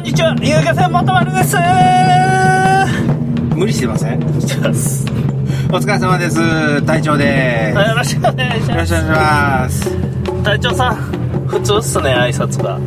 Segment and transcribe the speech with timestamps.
[0.00, 1.56] んにちは、遊漁船元丸です。
[3.54, 4.40] 無理してません？
[4.40, 5.04] してます。
[5.70, 6.82] お疲れ様です。
[6.86, 8.66] 隊長でよろしくお願いします。
[8.66, 10.42] すよろしくお願いします。
[10.42, 10.94] 隊長さん、
[11.48, 12.78] 普通っすね、挨拶が。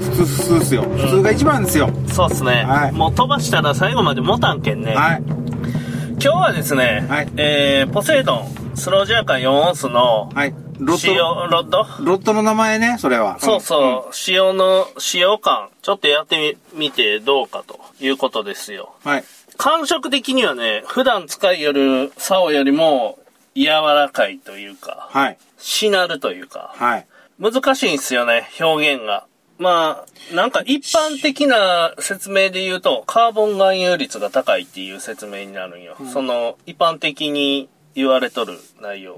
[0.00, 0.82] 普通普通っすよ。
[0.82, 2.64] 普通が一番ですよ、そうっすね。
[2.64, 2.92] はい。
[2.92, 4.94] もう飛ばしたら最後まで持たんけんね。
[4.94, 5.22] はい。
[5.26, 7.28] 今日はですね、はい。
[7.36, 13.38] えー、ポセイドン、スロージャーカー4オンスの、はいロットロッドロットの名前ねそれは。
[13.38, 18.94] そうそう、使用の、使用感、ちょっとやってみ、みてどうかということですよ。
[19.04, 19.24] うんはい。
[19.56, 23.18] 感触的にはね、普段使いよる竿よりも
[23.54, 25.38] 柔らかいというか、はい。
[25.58, 27.06] しなるというか、はい。
[27.38, 29.26] 難しいんですよね、表現が。
[29.58, 35.96] まあ、なんか一般的な説明で言うと、カーボン含有率が高いっていう説明になるんよ。
[36.10, 39.16] その、一般的に言われとる内容。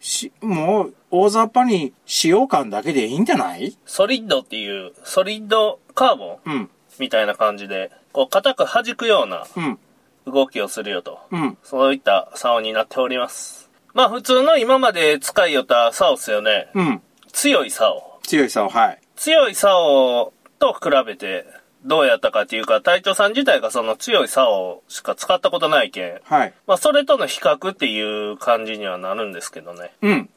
[0.00, 3.76] しもう大雑把に使用感だけでいいんじゃない？
[3.86, 9.78] ソリッドっていう、ソリッドカーボンうんみたいな感じで、こう、硬く弾くようなうん
[10.26, 11.18] 動きをするよと。
[11.30, 13.70] うんそういった竿になっております。
[13.94, 16.68] まあ普通の今まで使いよった竿っすよね。
[16.74, 17.02] うん
[17.32, 18.20] 強い竿。
[18.22, 21.44] 強いさをはい強い竿と比べて
[21.84, 26.20] どうやったかっていうか、隊長さん自体がその強い竿しか使ったことないけん。
[26.24, 29.92] はいまあそれとの比較っていう感じにはなるんですけどね。
[30.02, 30.30] うん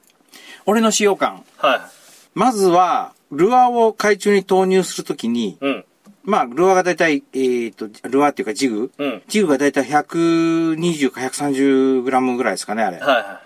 [0.65, 1.89] 俺の使用感は
[2.33, 5.57] まずはルアーを海中に投入するときにい。
[5.61, 5.85] うん。
[6.23, 9.23] まあ、ルアーがだいたい、えっ、と、ルアーっていうかジグ、うん。
[9.27, 12.97] ジグがだいたい120か130グラムぐらいですかね、あれ。
[12.97, 13.41] はいは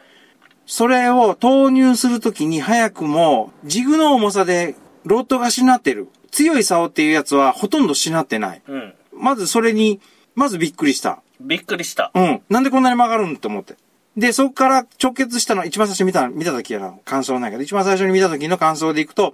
[0.66, 6.08] それを投入するときに早くも、ジグの重さでロッドがしなってる。
[6.30, 8.62] 強い竿っていうやつはほとんどしなってない。
[8.68, 8.72] い。
[8.72, 8.94] うん。
[9.14, 10.00] まずそれに、
[10.36, 11.22] まずびっくりした。
[11.40, 12.12] びっくりした。
[12.14, 12.42] うん。
[12.50, 13.76] なんでこんなに曲がるんって思って。
[14.18, 19.34] で、そこから直結したの、一番最初に見た、見た時の感想なんやけど、一番最初に見た時の感想でいくと、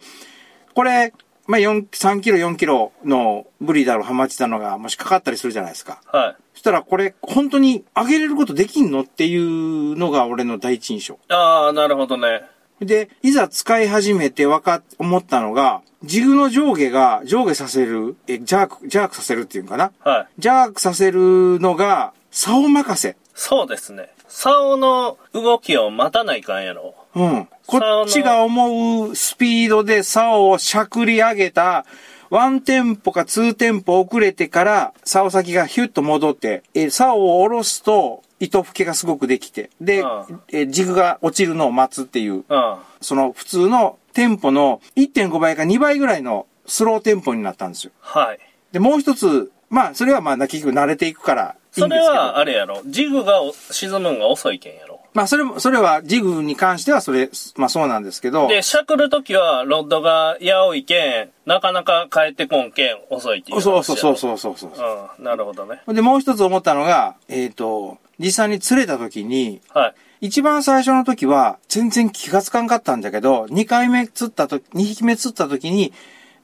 [0.73, 1.13] これ、
[1.47, 6.01] まあ、4、3キロ、4キロのブリだろ、ハマチだのが、もしかかったりするじゃないですか。
[6.07, 6.35] はい。
[6.53, 11.19] そしたら、これ、本当に上げれることできんのっていうのが俺の第一印象。
[11.29, 12.43] ああ、なるほどね。
[12.81, 19.91] で、いざ使い始めてわかっ、思ったのが、ジグの上下が、上下させる、え、ジャーク、ジャークさせるっていうんかな？
[20.03, 20.27] はい。
[20.37, 23.15] ジャークさせるのが、竿任せ。
[23.33, 24.09] そうですね。
[24.27, 26.95] 竿の動きを待たないかんやろ。
[27.15, 27.47] うん。
[27.65, 31.85] こっちが思うスピードで竿をしゃくり上げた、
[32.29, 42.75] ワンテンポかツーテンポ遅れてから、竿先がヒュッと戻って、え、竿を下ろすと、糸吹けがすごくできて、でうん、え、ジグが落ちるのを待つっていう、うん。
[43.01, 47.91] その普通のテンポの1.5倍か2倍ぐらいのスローテンポになったんですよ。
[47.99, 48.39] はい。
[48.71, 52.19] で、もう一つ、まあ、それはまあ、結局慣れていくからいいそれんですけど。
[52.19, 52.81] は、あれやろ。
[52.85, 55.01] ジグがお沈むんが遅いけんやろ。
[55.13, 63.61] まあ、それも、それはジグに関してはそれ、まあそうなんですけど、で、しゃくるときは、ロッドがやおいけん、なかなか帰ってこんけん、遅いっていう。
[63.61, 64.71] そうそうそうそうそうそう。
[65.17, 65.81] うん、なるほどね。
[65.87, 69.95] で、もう一つ思ったのが、えっ、と、実際に釣れた時に、はい。
[70.21, 75.93] 一番最初の時は全然気がつかんかったんだけど、二回目釣った時、二匹目釣った時に、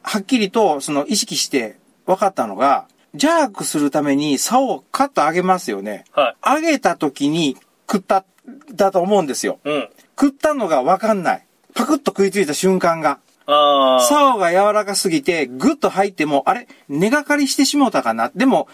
[0.03, 6.05] はっきりとその意識して分かったのが、ジャークするために竿をカッと上げますよね。
[6.11, 6.61] はい。
[6.61, 7.57] 上げた時に
[7.89, 8.25] 食った、
[8.73, 9.59] だと思うんですよ。
[9.63, 9.89] うん。
[10.19, 11.45] 食ったのが分かんない。
[11.73, 13.19] パクッと食いついた瞬間が。
[13.45, 14.01] ああ。
[14.01, 18.67] 竿が柔らかすぎて、ぐっと入っても、あれ根がかりしてしもうたかなでも、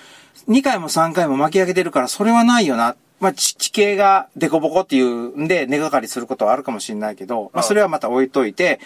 [0.47, 2.95] 2回も3回も巻き上げてるから、それはないよな。
[3.19, 8.79] まあ、地地形がデコボコっていうんで、根がかりすることはあるかもしれないけど、まあ、それはまた置いといて、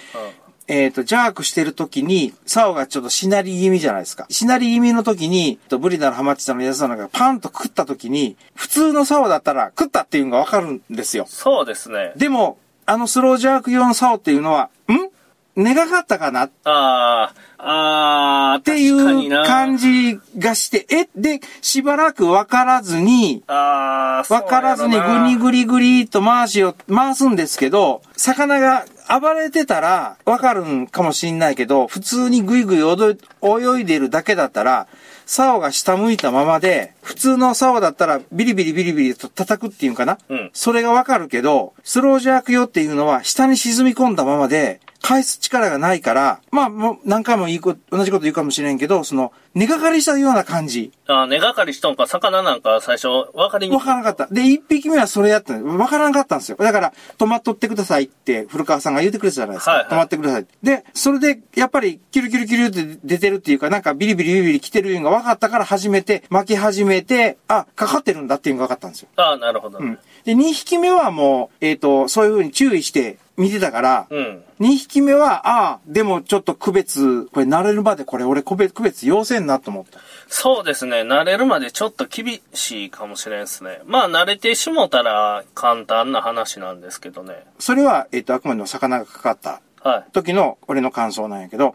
[0.67, 4.25] えっ、と、ジャークしてる時に、竿がちょっとしなり気味じゃないですか。
[4.29, 11.25] しなり気味の時に、とブリダのハマチさんのやつなのがパンと食った時に、普通の竿だったら食ったっていうのがわかるんですよ。
[11.28, 12.13] そうですね。
[12.16, 15.11] でも、あのスロージャーク用の竿っていうのは、ん？
[15.56, 16.44] 根がかったかな？
[16.44, 34.88] ああ、ああ、っていう感じがして、え、で、しばらくわからずに、わからずにぐにぐりぐりと回しを、回すんですけど、魚が暴れてたらわかるんかもしんないけど、普通にぐいぐい泳い泳いでるだけだったら、
[35.25, 40.49] 竿が下向いたままで、普通の竿だったらビリビリビリビリと叩くっていうんかな、うん。
[40.53, 50.92] それがわかるけど、スロージャーク用っていうのは下に沈み込んだままで、返す力がないから、まあ、もう何回もいいこ同じこと言うかもしれんけど、その、根がかりしたような感じ。
[51.08, 53.80] ああ、根がかりしとんか、魚なんか最初、わかりにくい。
[53.80, 54.34] わからなかった。
[54.34, 56.58] で、一匹目はそれやったのわからなかったんですよ。
[56.58, 59.72] だから、止まっとってくださいって、古川さんが言ってくれたじゃないですか。
[59.72, 60.46] はいはい止まってください。
[60.64, 69.09] で、それで、やっぱり、キュルキュルキュルって出てるっていうか、なんかビリビリビリビリ来てるのが分かったから始めて、巻き始めて、あ、かかってるんだっていうのが分かったんですよ。
[69.18, 69.80] ああ、なるほど。
[69.80, 70.00] うん。
[70.24, 74.43] で、2匹目はもう、えっ、と、そういう風に注意して、見てたから、うん。
[74.59, 79.99] 2匹目は、ああ、でもちょっと区別、これ慣れるまでこれ俺区別、区別要せんなと思った。
[80.28, 81.02] そうですね。
[81.02, 83.82] 慣れるまでちょっと厳しいかもしれんですね。
[83.85, 87.43] まあ慣れてしもたら簡単な話なんですけどね。
[87.59, 91.73] それは、えっ、と、あくまでも魚がかかったは時の俺の感想なんやけど、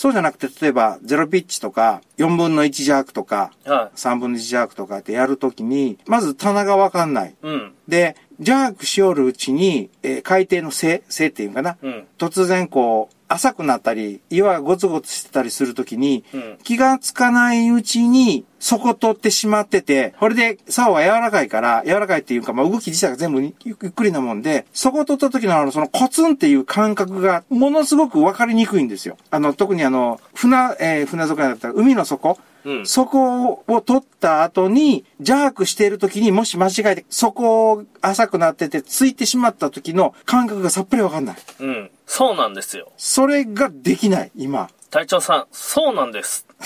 [0.00, 3.68] そうじゃなくて、例えば、ゼロピッチとか、4分の1弱とか、い。
[3.68, 7.30] は3分の1弱とかってやるときに、まず棚がわかんない。
[7.30, 7.34] い。
[7.42, 7.74] うん。
[7.86, 11.76] で、ジャークしおるうちに、えー海底の背、背っていうんかな。
[11.82, 12.06] うん。
[12.18, 29.16] 突然こう、浅くなったり、岩がゴツゴツしてたりするときに、うん気がつかないうちに、底取ってしまってて、これで、竿は柔らかいから、柔らかいっていうか、まあ、動き自体が全部ゆゆっくりなもんで、底取った時のあの、そのコツンっていう感覚が、ものすごくわかりにくいんですよ。
[29.30, 32.86] あの、特にあの、船、えー船底だったら、海の底、うん。
[32.86, 41.36] そこを取った後に、ジャークしている時にもし間違えて、そこを浅くなってて、ついてしまった時の感覚がさっぱりわかんない。
[41.60, 41.90] うん。
[42.06, 42.90] そうなんですよ。
[42.96, 44.68] それができない、今。
[44.90, 46.46] 隊長さん、そうなんです。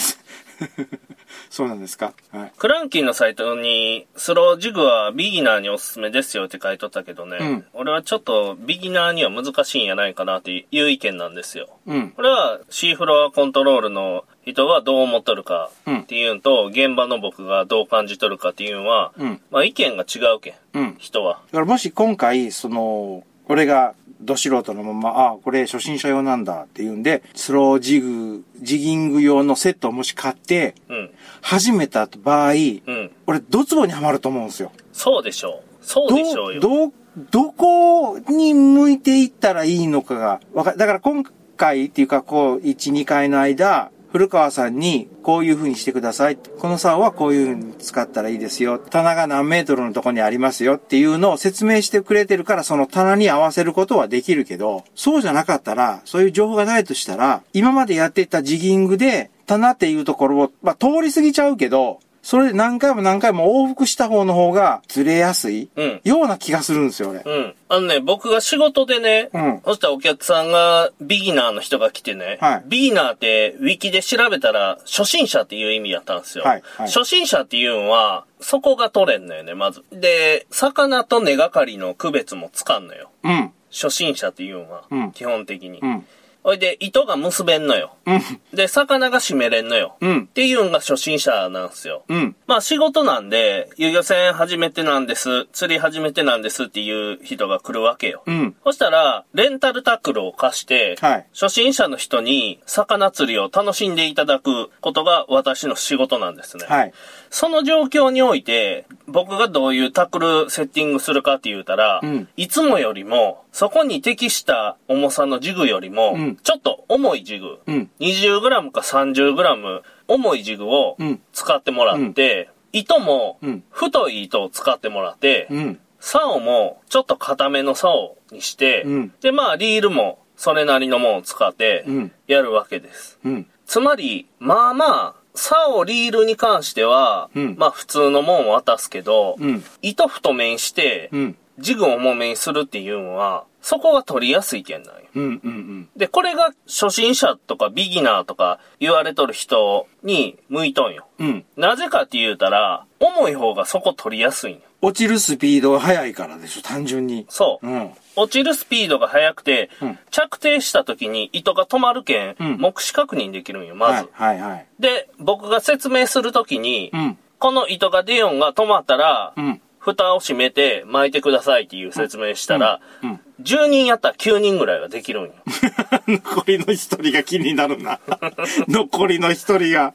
[1.50, 2.12] そうなんですか？
[2.32, 2.52] はい。
[2.58, 11.68] クランキーのサイトに、スロージグはビギナーにおすすめですよって書いとったけどね、うん俺はちょっとビギナーには難しいんやないかなっていう意見なんですよ。
[11.86, 12.10] うん。
[12.10, 19.40] これは C フロアコントロールの人がどう思っとるかっていうのと、現場の僕がどう感じとるかっていうのは、うん。
[19.50, 20.96] まあ意見が違うけん、うん。
[20.98, 21.40] 人は。
[21.46, 31.10] だからもし今回、その、俺がど素人のまま、ああ、これ初心者用なんだっていうんで、スロージグ、ジギング用のセットをもし買って、うん。
[31.42, 33.10] 始めた場合、うん。
[33.26, 34.72] 俺、ドツボにはまると思うんですよ。
[34.92, 35.84] そうでしょう。
[35.84, 36.60] そうでしょうよ。
[36.60, 36.92] ど、ど、
[37.30, 41.22] どこに向いていったらいいのかが、わかだから今
[41.56, 46.36] 回っていうか、こう、1、2回の間、古川さんに、こういう風にしてください。
[46.36, 48.78] この竿はこういう風に使ったらいいですよ。
[48.78, 66.00] 棚が何メートルのとこにありますよっていうのを説明してくれてるから、その棚に合わせることはできるけど、そうじゃなかったら、そういう情報がないとしたら、今までやってたジギングで、棚っていうところを、まあ、通り過ぎちゃうけど、それで何回も何回も往復した方の方がずれやすいうん。
[66.04, 67.20] ような気がするんですよ、俺。
[67.20, 67.54] うん。
[67.68, 76.44] あのね、僕が仕事でね、うんそしたらお客さんがビギナーの人が来てね、はいビギナーってウィキで調べたら初心者っていう意味やったんですよ。
[76.44, 79.84] はいはい初心者っていうのは、そこが取れんのよね、まず。
[79.92, 83.10] で、魚と根がかりの区別もつかんのよ。
[83.22, 83.52] うん。
[83.70, 85.80] 初心者っていうのは、うん基本的に。
[85.80, 86.06] うん。
[86.44, 87.96] ほいで、糸が結べんのよ。
[88.04, 88.20] うん。
[88.52, 89.96] で、魚が締めれんのよ。
[90.02, 92.04] うんっていうのが初心者なんですよ。
[92.06, 92.36] うん。
[92.46, 98.22] まあ仕事なんで、遊漁船始めてなんです、釣り始めてなんですっていう人が来るわけよ。
[98.26, 98.54] うん。
[98.62, 106.66] そしたら、レンタルタックルを貸して、はい初心者の人に魚釣りを楽しんでいただくことが私の仕事なんですね。
[106.68, 106.92] はい。
[107.30, 117.90] その状況において、僕がどういうタックルセッティングするかって言うたら、うんいつもよりも、そこに適した重さのジグよりも、うんちょっと重いジグ、うん。
[118.00, 125.78] 20g か 30g 重いジグをうん使ってもらって、糸もうん太い糸を使ってもらって、うん。
[126.00, 133.20] 竿もちょっと硬めの竿にして、うんで、まあリールもそれなりのものを使ってうんやるわけです。
[133.24, 133.46] うん。
[133.66, 139.62] つまり、まあまあ、竿リールに関しては、うんまあ普通のもんを渡すけど、うん。
[139.80, 141.36] 糸太めにして、うん。
[141.58, 145.00] ジグを重めにするっていうのは、そこが取りやすいけんなんよ。
[145.14, 145.24] うん。
[145.42, 145.88] うん。
[145.96, 151.06] で、これが初心者とかビギナーとか言われとる人に向いとんよ。
[151.18, 151.44] うん。
[151.56, 154.60] なぜかって言うたら、重い方がそこ取りやすいんよ。
[154.82, 157.24] 落ちるスピードが速いからでしょ、単純に。
[157.30, 157.66] そう。
[157.66, 157.90] うん。
[158.16, 164.08] 落ちるスピードが速くて、うん着底した時に糸が止まるけん、うん目視確認できるんよ、まず。
[164.12, 164.66] はい、はい、はい。
[164.78, 167.18] で、僕が説明する時に、うん。
[167.38, 169.60] この糸がデヨンが止まったら、うん。
[169.84, 173.20] 蓋を閉めて巻いてくださいっていう説明したら、うん。
[173.42, 175.32] 10人やったら9人ぐらいはできるんよ。
[176.08, 178.00] 残りの一人が気になるな。
[178.68, 179.92] 残りの一人が。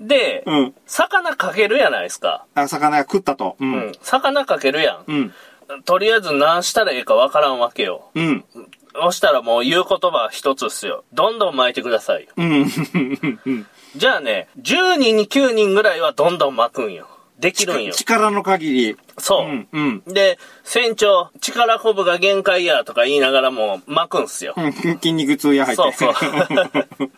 [0.00, 0.74] で、うん。
[0.86, 2.46] 魚かけるやないですか。
[2.54, 3.56] あ、魚が食ったと。
[3.60, 3.92] ううんん。。
[4.02, 5.04] 魚かけるやん。
[5.06, 5.34] うん。
[5.84, 8.10] とりあえず何したらええかわからんわけよ。
[8.14, 8.44] うん。
[8.94, 11.04] そしたらもう言う言葉一つっすよ。
[11.12, 12.28] どんどん巻いてください。
[12.36, 12.66] うん。
[13.96, 17.08] じゃあね、10人に9人ぐらいはどんどん巻くんよ。
[17.38, 17.92] できるんよ。
[17.92, 18.96] 力の限り。
[19.18, 19.46] そう。
[19.46, 19.68] うん。
[19.72, 20.14] うん。
[20.14, 24.54] で、船長、力こぶが限界やとか言いながらも巻くんすよ。
[24.56, 25.92] うん筋肉痛や入って。
[25.92, 26.28] そうそ
[27.04, 27.10] う。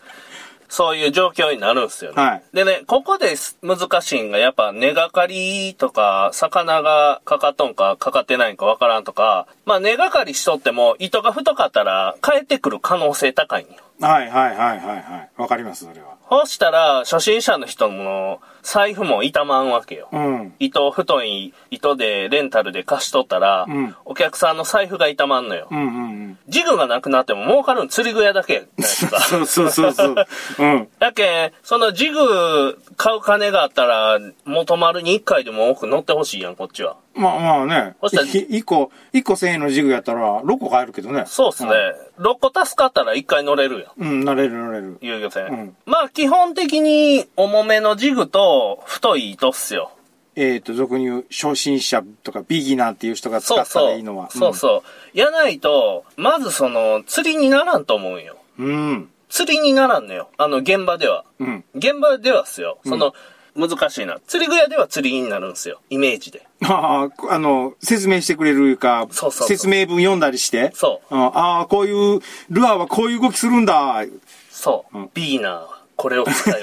[0.68, 2.23] そういう状況になるんすよね。
[2.23, 13.75] はいでね、ここです難しいんが、やっぱ根がかりとか、魚がかかっとんかかかってないんかわからんとか、まあ根がかりしとっても糸が太かったら帰ってくる可能性高いんよ。
[14.00, 15.30] はいはいはいはいはい。
[15.37, 16.16] わかります、それは。
[16.28, 20.08] そうしたら、初心者の人の財布も傷まんわけよ。
[20.11, 20.52] うん。
[20.58, 25.68] 糸、太い糸でレンタルで貸しとったら、うんお客さんの財布が傷まんのよ。
[25.70, 25.88] うんうんう
[26.30, 26.38] ん。
[26.49, 29.20] ジグがなくなっても儲かるん釣り具屋だけやないですか。
[29.20, 30.14] そうそうそうそう。
[30.58, 30.88] うん。
[30.99, 36.96] だけん、そのジグ買う金があったら、元丸に1回でも多く乗ってほしいやん、こっちは。
[37.14, 37.94] まあまあね。
[38.00, 41.25] そしたらい一個、一個1000円のジグやったら、6個買えるけどね。
[41.26, 41.70] そうっすね。
[42.18, 44.08] 6個助かったら1回乗れるやん。
[44.08, 44.99] うん、乗れる乗れる。
[45.00, 45.46] 遊漁船。
[45.46, 49.92] うんまあ、基本的に重めのジグと太い糸っすよ。
[50.36, 53.80] えっ、と、俗に言う初心者とかビギナーっていう人が使った。
[53.80, 54.30] らいいのは。
[54.30, 54.82] そうそ
[55.14, 55.18] う。
[55.18, 58.36] やないと、まずその、釣りにならんと思うんよ。
[58.58, 58.66] うん。
[58.66, 59.08] うん。
[59.30, 60.28] 釣りにならんのよ。
[60.36, 61.25] あの、現場では。
[61.38, 61.64] うん。
[61.75, 62.78] 現場ではっすよ。
[62.84, 63.14] その、
[63.56, 64.18] 難しいな。
[64.26, 65.80] 釣り具屋では釣りになるんですよ。
[65.88, 66.46] イメージで。
[66.64, 70.70] ああ、あの、説明してくれるか、そうそうそう説明文読んだりして。
[70.75, 71.14] そう。
[71.14, 72.20] うんああ、こういう、
[72.50, 74.04] ルアーはこういう動きするんだ。
[74.50, 74.98] そう。
[74.98, 76.62] うんビギナーは、これを使え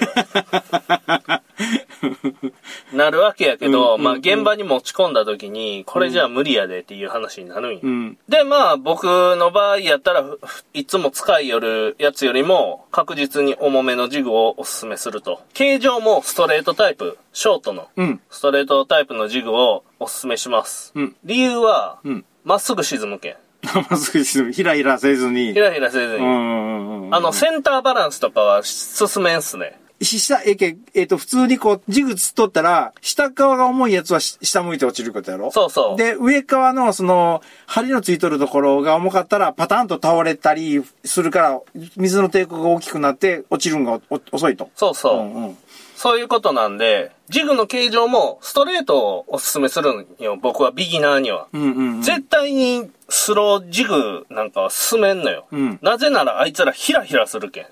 [1.27, 1.41] ば。
[2.93, 7.79] なるわけやけど、まあ、現場に持ち込んだ時に、これじゃあ無理やでっていう話になるんよ。
[7.83, 8.17] うん。
[8.27, 15.41] で、まあ、僕の場合やったら、ふいつも使いよるやつよりも、確実に重めのジグをおすすめすると。
[15.53, 18.21] 形状もストレートタイプ、ショートの、うん。
[18.29, 20.91] ストレートタイプのジグをおすすめします。
[20.95, 21.15] うん。
[21.23, 22.25] 理由は、うん。
[22.43, 23.35] まっすぐ沈むけん。
[23.89, 25.53] まずひらひらせずに。
[25.53, 26.25] ひらひらせずに。
[26.25, 27.15] うんうんうん。
[27.15, 29.79] あの、センターバランスとかは進めんすね。
[30.05, 35.51] 下、えけ、えっ、と、普通にこう、ジグつっとったら、下側が重いやつはし下向いて落ちることやろ？
[35.51, 35.97] そうそう。
[35.97, 41.61] で、上側のその、針のついとるところが重かったら、パタンと倒れたりするから、
[41.95, 44.69] 水の抵抗が大きくなって、落ちるんがお遅いと。
[44.75, 45.19] そうそう。
[45.19, 45.57] うんうん。
[46.03, 50.35] そういうことなんで、ジグの形状もストレートをおすすめするんよ。
[50.35, 51.47] 僕はビギナーには。
[51.53, 52.01] うんうんうん。
[52.01, 55.45] 絶対にスロージグなんかは進めんのよ。
[55.53, 57.67] うんなぜならあいつらヒラヒラするけん。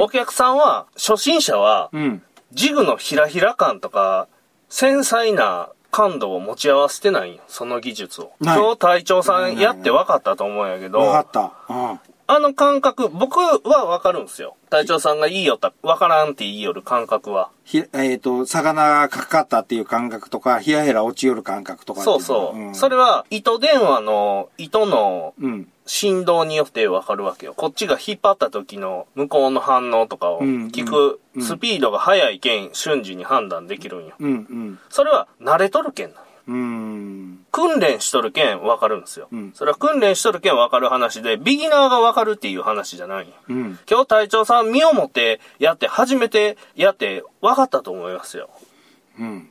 [0.00, 2.22] お客さんは、初心者は、うん。
[2.52, 4.28] ジグのヒラヒラ感とか、
[4.68, 7.40] 繊細な感度を持ち合わせてないんよ。
[7.48, 8.30] その技術を。
[8.42, 11.74] 今日隊長さんやって分かったと思うんやけど、わかった。
[11.74, 12.00] うん。
[12.26, 14.56] あの感覚、僕は分かるんですよ。
[14.70, 17.50] 隊長さんがいいよった、分からんって言いよる感覚は。
[17.64, 22.58] ひ、えっ、と、魚がかかったっていう感覚とか、ひらひら落ちよる感覚とかそうそう。
[22.70, 25.68] んそれは、糸電話の糸のうん。
[25.84, 27.54] 振動によって分かるわけよ。
[27.54, 34.14] こっちが引っ張った時の向こうの反応とかをうん聞くうんスピードが速いけん瞬時に判断できるんよ。
[34.20, 34.78] うん、うん。
[34.90, 36.22] それは慣れとるけんなんよ。
[36.46, 37.41] うん。
[37.52, 39.28] 訓練しとるけん分かるんですよ。
[39.30, 43.32] うんそれは訓練しとるけん分かる話で、ビギナーが分かるっていう話じゃない。
[43.48, 43.78] うん。
[43.88, 48.48] 今日隊長さん身をもってやって、初めてやって分かったと思いますよ。
[49.18, 49.50] うん。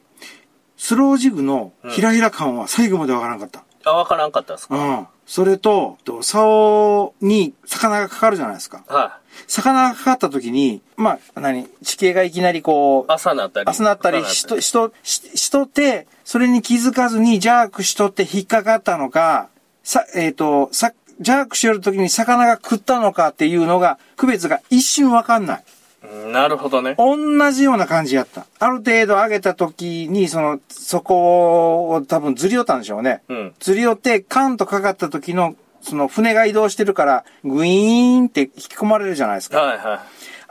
[0.75, 3.63] スロージグのひらひら感は最後までわからなかった。
[3.85, 5.07] あ、分からんかったですか、うん。
[5.25, 8.83] それと、と竿に魚がかかるじゃないですか。
[8.87, 9.21] はい。
[9.47, 13.69] 魚がかかった時に、まあ、何、地形がいきなりこう、朝なったり。
[13.69, 19.49] 朝なったりしと、しと、ししとって、それに気づかずにジャークしとって引っかかったのか、
[19.83, 25.63] さ、えっ、と、さ、ジャークしよる時に魚が食ったのかっていうのが、区別が一瞬わかんない。
[26.03, 26.95] うんなるほどね。
[26.97, 28.45] 同じような感じやった。
[28.59, 33.21] ある程度上げた時に、その、そこを多分ずり寄ったんでしょうね。
[33.29, 33.53] うん。
[33.59, 39.61] ずり寄って、カンとかかった時の、その船が移動してるから、グイーンって引き込まれるじゃないですか。
[39.61, 39.99] はいはい。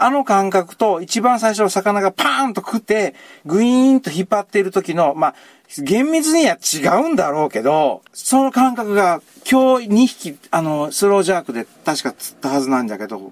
[0.03, 3.15] あの感覚と、一番最初の魚がパーンと食って、
[3.45, 5.35] グイーンと引っ張っている時の、まあ、
[5.79, 13.31] 厳密には違うんだろうけど、その感覚が今日2匹、あの、スロージャークで確か釣ったはずなんだけど、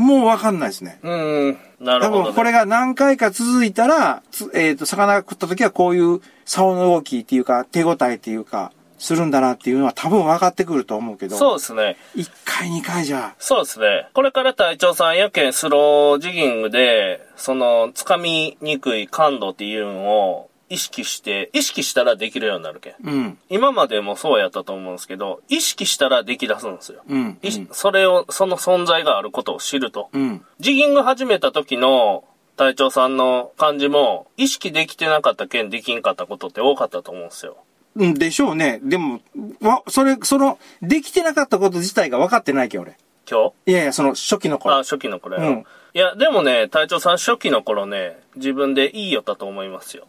[0.00, 0.98] もうわかんないですね。
[1.02, 1.58] うん。
[1.80, 2.24] なる多ほど、ね。
[2.26, 11.96] 分これが何回か続いたら、つえっ、と、魚が食った時はこういう竿の動きっていうか、手応えっていうか、するんだなっていうのは多分分かってくると思うけど、そうですね。
[12.16, 14.08] 1回2回じゃ、そうですね。
[14.12, 22.94] これから隊長さんやけんスロージギングで、その、掴みにくい感度っていうのを意識して、意識したらできるようになるけん。
[23.02, 27.02] うん、今までもそうやったと思うんですけど、意識したらでき出すんですよ。
[27.08, 30.08] うん、いそれを、その存在があることを知ると。
[30.12, 32.24] うん、ジギング始めた時の
[32.56, 37.56] 隊長さんの感じも、意識できてなかったけんできんかったことって多かったと思うんですよ。
[37.96, 38.14] うん。
[38.14, 38.78] でしょうね。
[38.82, 39.20] でも、
[39.60, 42.96] わ、それ、その、できてなかったこと自体が分かってないけん、俺。
[43.28, 43.70] 今日？
[43.70, 44.76] いやいや、その初期のあ、頃。
[44.76, 50.06] 初期の頃やろ、うんいや、でもね、隊長さん初期の頃ね、自分でいいよったと思いますよ。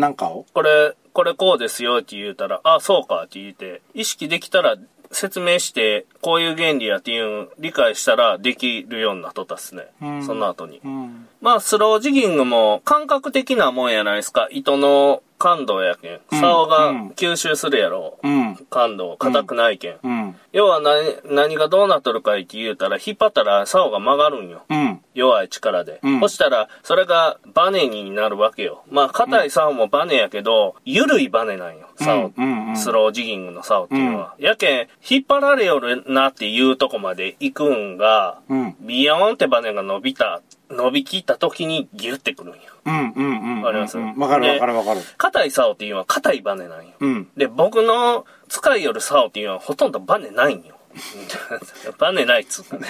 [0.00, 0.46] なんかを？
[0.52, 4.76] これ、これこうですよって言うたら、あ、そうかって言って、意識できたら
[5.12, 9.86] 説明して、こういう原理やっていうの理解したらできるようになっとったっすね。
[10.02, 10.80] うんその後に。
[10.84, 11.26] うん。
[11.40, 14.48] まあ、スロージギングも感覚的なもんやないですか？
[14.50, 16.20] 糸の感度やけん。
[16.32, 18.18] うん竿がうん吸収するやろ。
[18.22, 18.56] うん。
[18.68, 19.96] 感度、硬くないけん。
[20.02, 20.36] うん。
[20.52, 24.62] 要は何、何がどうなっとるかいって言うたら、引っ張ったら竿が曲がるんよ。
[24.68, 25.00] うん。
[25.14, 26.00] 弱い力で。
[26.02, 28.84] うんそしたら、それがバネになるわけよ。
[28.90, 31.86] まあ、硬い竿もバネやけど、緩いバネなんよ。
[31.96, 32.32] 竿。
[32.76, 34.34] スロージギングの竿っていうのは。
[34.38, 38.76] やけん、引っ張られよるなっていうとこまで行くんが、うん。
[38.80, 42.60] ビヨーンってバネが伸びた、伸びきった時にギュってくるんよ。
[42.84, 43.12] うん。
[43.16, 43.40] うん。
[43.40, 43.62] うん。
[43.62, 43.98] わかります？
[43.98, 45.00] うんわかるわかるわかる。
[45.16, 46.92] 硬い竿っていうのは硬いバネなんよ。
[47.00, 47.28] うん。
[47.36, 50.76] で、僕の使いよる竿っていうのはほとんどバネないんよ。
[51.98, 52.88] バネないっつうかね。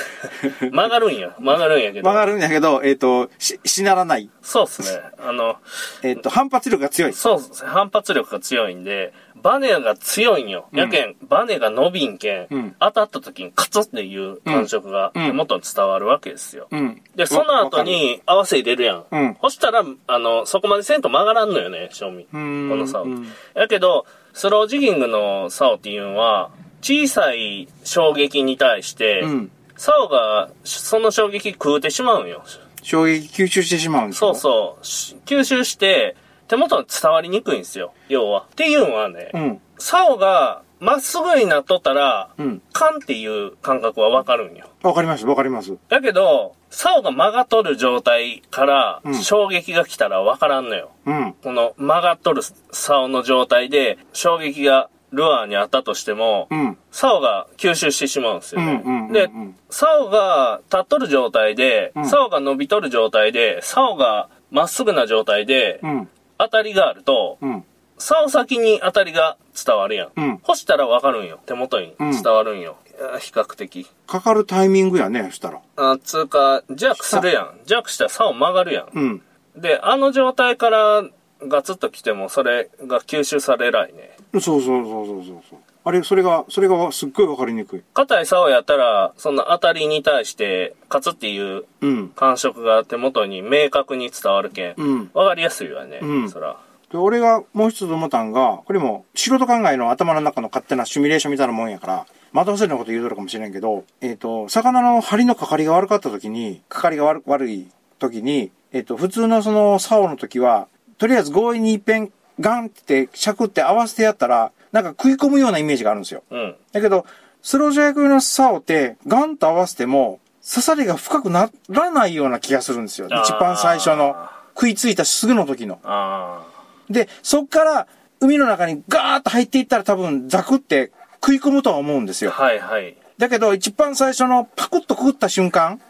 [0.70, 1.32] 曲がるんよ。
[1.38, 2.08] 曲がるんやけど。
[2.08, 4.28] わかるんやけど、えっと、し、しならない。
[4.42, 5.00] そうっすね。
[5.18, 5.56] あの、
[6.02, 7.14] えっと、反発力が強い。
[7.14, 7.70] そうっすね。
[7.70, 10.68] 反発力が強いんで、バネが強いんよ。
[10.72, 16.68] やけん、バネが伸びんけん、うん当たった時にカツっていう感触がうん手元に伝わるわけですよ。
[16.70, 17.02] うん。
[17.16, 19.04] で、その後に合わせ入れるやん。
[19.10, 22.26] うんそしたら、あの、そこまでせんと曲がらんのよね、正味。
[22.30, 23.26] こんの竿うん。
[23.54, 29.50] やけど、スロージギングの竿っていうのは、小さい衝撃に対して、うん。
[29.76, 32.42] 竿がその衝撃食うてしまうんよ。
[32.82, 34.86] 衝撃吸収してしまうんですそうそう。
[34.86, 36.16] し吸収して、
[36.52, 37.94] 手元に伝わりにくいんですよ。
[38.10, 38.42] 要は。
[38.42, 39.60] っていうのはね、うん。
[39.78, 42.60] 竿がまっすぐになっとったら、うん。
[42.74, 44.68] カンっていう感覚はわかるんよ。
[44.82, 45.78] わかります、わかります。
[45.88, 50.90] だけど、竿が曲がっとる状態からうん衝撃が来たらわからんのよ。
[51.06, 51.34] うん。
[51.42, 56.76] この曲がっとる竿の状態で衝撃がルアーにあったとしても、うん。
[56.90, 58.82] 竿が吸収してしまうんですよね。
[58.84, 59.30] うんうんうんうんで、
[59.70, 66.08] 竿が立っとる状態で、うん竿が伸びとる状態で、竿がまっすぐな状態で、うん。
[66.42, 67.64] 当たりがあると、うん。
[67.98, 70.10] 竿先に当たりが伝わるやん。
[70.16, 71.38] うん干したらわかるんよ。
[71.46, 72.76] 手元に伝わるんよ。
[72.88, 73.88] いや比較的。
[74.06, 75.60] かかるタイミングやね、そしたら。
[75.76, 77.60] あつうか、ジャークするやん。
[77.64, 78.88] ジャークしたら竿曲がるやん。
[78.92, 79.22] うん。
[79.56, 81.04] で、あの状態から
[81.46, 84.16] ガツッと来ても、それが吸収されないね。
[84.34, 85.58] そうそうそうそうそうそう。
[85.84, 87.82] あれ、それが、それがすっごいわかりにくい。
[87.92, 92.08] 硬い竿やったら、その当たりに対して、カツっていううん。
[92.10, 94.74] 感触が手元に明確に伝わるけん。
[94.76, 95.10] うん。
[95.12, 95.98] わかりやすいわね。
[96.00, 96.56] うんそら。
[96.92, 116.22] で、俺がもう一つ思ったんが、これも素人考えの頭の中の勝手なシミュレーションみたいなもんやから、またせるようなこと言うとるかもしれんけど、えっ、と、魚の針のかかりが悪かった時に、かかりが悪悪い時に、えっ、と、普通のその竿の時は、とりあえず強引に一遍ガンってしゃくって合わせてやったら、なんか食い込むようなイメージがあるんですよ。
[116.30, 116.56] うん。
[116.72, 117.06] だけど、
[117.42, 123.06] スロージャイクの竿ってガンと合わせても、刺さりが深くならないような気がするんですよ。
[123.08, 124.16] 一番最初の、
[124.54, 125.78] 食いついたすぐの時の。
[125.84, 126.42] あ
[126.90, 127.86] で、そっから
[128.20, 132.26] 海の中にガーッと入っていったら多分ザクって食い込むとは思うんですあ。
[132.26, 132.32] よ。
[132.32, 132.96] はいはい。
[133.18, 135.80] だけど一番最初のパクッとくぐった瞬間うん。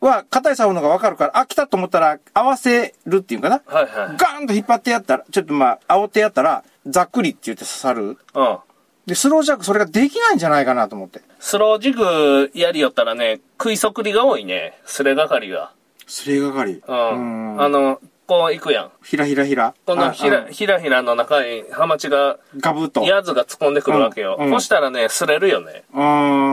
[0.00, 3.62] は硬い竿のがわかるから、あ、来たと思ったら合わせるっていうかな。
[3.66, 4.16] はいはい。
[4.16, 8.18] ガーンと引っ張ってやったら、ちょっとまあ、煽ってやったら、ざっくりって言って刺さる。
[8.34, 8.58] うん。
[9.06, 11.20] で、スロージャックそれができないんじゃないかなと思って。
[11.40, 14.78] スロージグやりよったらね、食いそくりが多いね。
[14.84, 15.72] すれがかりが。
[16.06, 16.82] すれがかり。
[16.86, 17.54] うん。
[17.54, 18.90] うんあの、こう行くやん。
[19.02, 19.74] ひらひらひら。
[19.86, 23.02] このひあら、ひらひらの中にハマチが、あガブッと。
[23.02, 24.36] やつが突っ込んでくるわけよ。
[24.38, 25.84] うんうんそしたらね、すれるよね。
[25.94, 26.02] う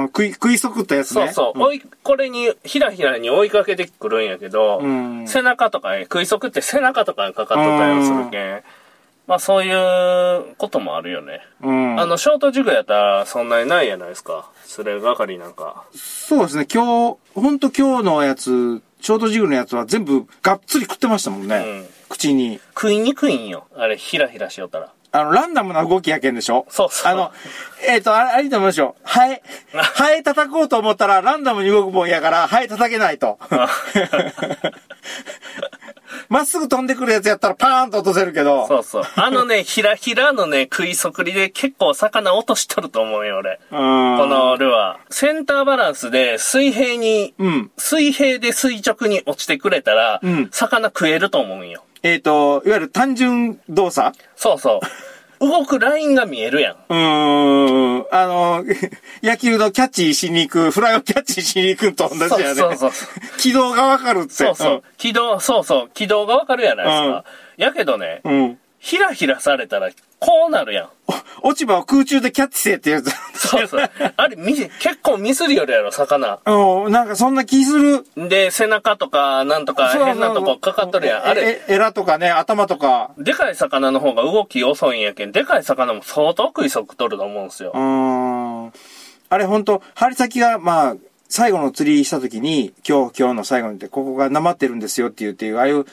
[0.04, 1.28] ん、食い、食いそくったやつね。
[1.34, 1.60] そうそう。
[1.60, 8.64] ん追い、これに、ひらひらに追いかけてくるんやけど、うん背中とかに、食いそくって背中とかにかかっとったりするけん。
[9.28, 11.42] まあそういうこともあるよね。
[11.62, 12.00] うん。
[12.00, 14.50] あの、ショートジグやったらそんなにないやないですか。
[14.64, 15.84] それがかりなんか。
[15.94, 21.58] そうですね、今日、ほんと今日のやつ、ショートジグのやつは全部がっつり食ってましたもんね。
[21.58, 22.60] うん口に。
[22.74, 23.68] 食いにくいんよ。
[23.76, 24.91] あれ、ひらひらしよったら。
[25.12, 26.65] あの、ランダムな動きやけんでしょ？
[26.70, 27.32] そうそうあの、
[27.88, 29.02] えっ、と、あれ、あれと思いましょう。
[29.08, 33.38] ハエ、ハエ叩こうと思ったらランダムに動くもんやから、ハエ叩けないと。
[36.30, 38.68] まっすぐ飛んでくるやつやったらパーンと落とせるけど。
[38.68, 39.04] そうそう。
[39.15, 43.60] あのね、ひらひらのね、食いそくりで結構魚落としとると思うよ、俺。
[43.72, 43.78] うん。
[44.18, 44.75] このルアー。
[45.10, 47.71] センターバランスで水平に、うん。
[47.78, 51.84] 水平で垂直に落ちてくれたら、うん魚食えると思うんよ。
[52.04, 54.17] えっ、と、いわゆる単純動作？
[54.36, 54.88] そうそう。
[55.39, 56.76] 動くラインが見えるやん。
[56.89, 58.06] うーん。
[58.12, 58.63] あの、
[59.21, 62.56] 野球のキャッチしに行く、フライをキャッチしに行くんと同じやね。
[62.56, 64.34] そうそうそう 軌道がわかるって。
[64.34, 64.84] そうそう。
[64.98, 65.89] 軌道、そうそう。
[65.93, 67.26] 軌道がわかるやないですか。
[67.58, 68.60] やけどね、うん。
[68.86, 68.89] うん。
[68.89, 70.89] ひらひらされたら、こうなるやん。
[71.41, 73.12] お落ち葉を空中でキャッチせえってやつ。
[73.36, 73.82] そうそう。
[74.17, 76.39] あれ、み結構ミスりよるやろ、魚。
[76.45, 78.06] うん、なんかそんな気する。
[78.15, 81.28] で、背中とか、なんとか、変なとこかかっとるやん。
[81.28, 83.12] あれ、え、えエラとかね、頭とか。
[83.17, 87.78] でかい魚の方が動き遅いんやけん、でかい魚も相当食いそくとると思うんすよう。
[87.78, 88.74] ーん。
[89.30, 90.95] あれほんと、針先が、まあ、
[91.28, 95.86] 最後の釣りした時に、今日、今日の最後にって、ここがなまってるんですよって言っていう、ああいう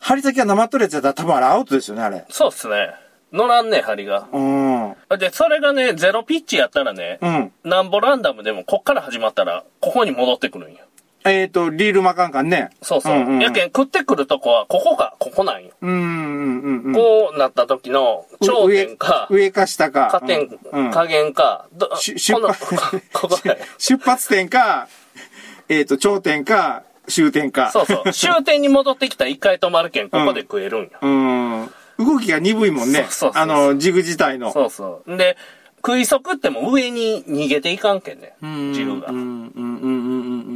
[0.00, 2.24] 針先が生っとるやつやったら多分あれアウトですよね、あれ。
[2.30, 2.94] そうっすね。
[3.32, 4.26] 乗らんねん、針が。
[4.32, 4.96] うん。
[5.18, 7.52] で、それがね、ゼロピッチやったらね、うん。
[7.62, 10.78] なんぼランダムでもこっから始まったら、ここに戻ってくるんよ。
[11.24, 12.70] えっ、と、リール巻かんかんね。
[12.80, 13.18] そうそう。
[13.18, 15.70] んんんやけん、食ってくるとこは、ここか、ここなんよ。
[15.82, 16.94] うん、うん、うん、うん。
[16.94, 20.08] こうなった時の頂点か、上上か下か。
[20.10, 21.66] 加点、うんうん加減か、
[21.98, 22.66] 出発。
[23.78, 24.88] 出発点か、
[25.68, 27.70] えっ、と、頂点か、終点か。
[27.72, 28.12] そうそう。
[28.12, 30.90] 終点に戻ってきたら一回止まるけん、ここで食えるんよ。
[31.00, 31.70] うん。
[31.98, 33.00] 動きが鈍いもんね。
[33.00, 34.52] そうそうそうそうあの、ジグ自体の。
[34.52, 35.16] そうそう。
[35.16, 35.36] で、
[35.76, 38.34] 食い損っても上に逃げていかんけんね。
[38.42, 39.08] うんジグが。
[39.08, 39.90] うん、うん、うん、うん、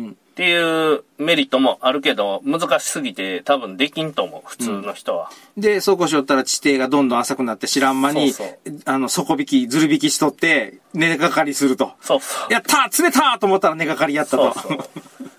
[0.07, 0.17] うん。
[0.35, 5.31] っていうメリットもあるけど、難しすぎて多分できんと思う、普通の人は。
[5.57, 11.93] で、そうこうしよったら地底がどんどん浅くなって知らん間に、そうあの、底引き、ずる引きしとって、根がかりすると。
[12.01, 12.53] そうそう。
[12.53, 14.53] やったー釣れたーと思ったら根がかりやったと。
[14.55, 14.79] そうそう。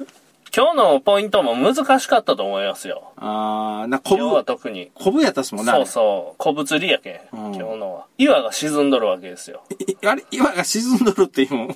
[0.56, 3.12] 今日のポイントも難しかったと思いますよ。
[3.18, 4.90] あー、な、こ今日はぶ、特に。
[4.94, 5.72] こぶやったっすもんね。
[5.72, 6.36] あそれうそう。
[6.38, 8.06] 小物理やけん、うん今日のは。
[8.18, 9.64] 岩が沈んどるわけですよ。
[10.02, 11.76] いあれ、岩が沈んどるっていうの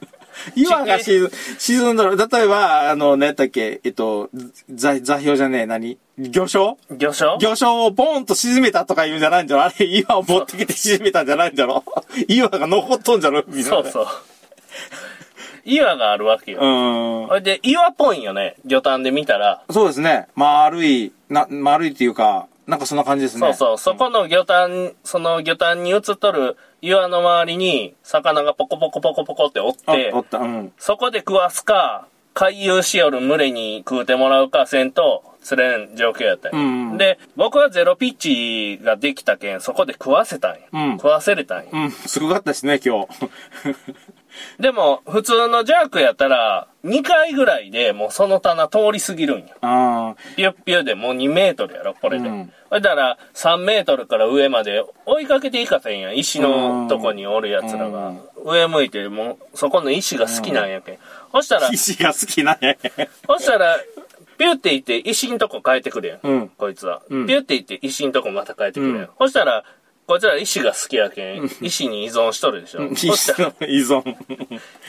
[0.56, 2.16] 岩が沈沈んどる。
[2.16, 4.30] 例えば、あの、何やったっけ、えっと、
[4.70, 5.98] 座、座標じゃねえ、何？
[6.18, 9.64] 魚礁魚礁魚礁をボーンと沈めたとか言うんじゃないんじゃろ？
[9.64, 11.84] あれ、岩を持ってきて沈めたんじゃないんじゃろ？
[12.28, 13.42] 岩が残っとんじゃろ？
[13.46, 14.06] 海のそうそう。
[15.64, 16.60] 岩があるわけよ。
[16.60, 17.42] うん。
[17.42, 18.56] で、岩っぽいんよね。
[18.64, 19.62] 魚探で見たら。
[19.70, 20.28] そうですね。
[20.34, 23.40] 丸い、な、丸いっていうか、なんかそんな感じですね。
[23.40, 23.78] そうそう。
[23.78, 30.72] そこの魚探、その魚探に映っとる岩の周りに、魚がポコポコポコポコっておっあてお、った、うん。
[30.78, 38.16] そこで食わすか、回遊しよる群れに食うてもらうかせんと、釣れん状況やったうんうんで、僕はゼロピッ
[38.78, 40.60] チができたけん、そこで食わせたんよ。
[40.72, 41.68] うん食わせれたんよ。
[41.72, 43.08] うん、すごかったですね、今日。
[44.58, 49.46] でも、普通のジャークやったら、2回ぐらいでもうその棚通り過ぎるんよ。
[49.62, 52.28] あピュッピュでもう2メートルやろ、これで。
[52.28, 56.16] うんだから、3メートルから上まで追いかけていかせんやん。
[56.16, 58.14] 石のとこにおる奴らが。
[58.44, 60.98] 上向いて、もう、そこの石が好きなんやけん。
[61.30, 62.74] そしたらあ。、石が好きなんや。
[63.28, 63.78] そしたら、
[64.38, 66.18] ピュって言って石んとこ変えてくるやん。
[66.22, 67.02] うんこいつは。
[67.08, 68.98] うんピュって言って石んとこまた変えてくるやん。
[69.02, 69.64] うんそしたら、
[70.06, 72.88] こいつら石が好きやけん、石に依存しとるでしょ。
[72.94, 74.16] そしたら、石の依存。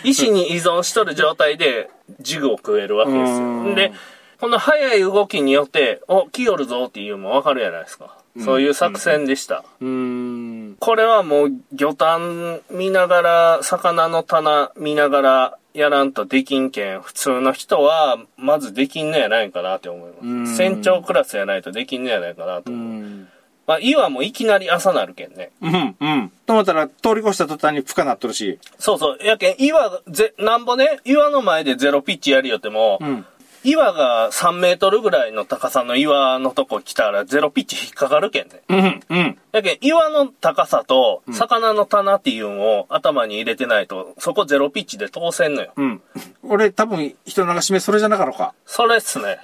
[0.03, 3.75] 石に依存しとる状態でジグを食えるわけですうんよ。
[3.75, 3.93] で、
[4.39, 8.17] この速い動きによって、お、来よるぞっていうのもわかるじゃないですか。
[8.43, 9.63] そういう作戦でした。
[9.79, 10.75] うーん。
[10.79, 20.57] これはもう魚探見ながら、魚の棚見ながらやらんとできんけん、普通の人はまずできんのやないかなって思いうんます。
[20.57, 23.24] 船長クラスやないとできんのやないかなとう思う。
[23.67, 23.69] ん。
[23.69, 25.51] まあ、岩もいきなり朝なるけんね。
[25.61, 26.31] うん、うん。
[26.45, 28.59] と思ったら、通り越した途端に深なっとるし。
[28.77, 29.17] そうそう。
[29.23, 33.25] やけん、岩が、ぜ、なんぼね、岩の前でゼロピッチやりよっても、うん。
[33.65, 38.61] 岩が3メートルぐらいの高さの岩のとこ来たらゼロピッチ引っかかるけんね。
[38.69, 39.37] うん、うん。
[39.51, 45.73] やけん、岩の高さと魚の棚っていうのを頭に入れてないと、そこゼロピッチで通せんのよ。
[45.75, 46.01] うん。
[46.43, 48.53] 俺、多分、人流し目それじゃなかろうか。
[48.67, 49.39] それっすね。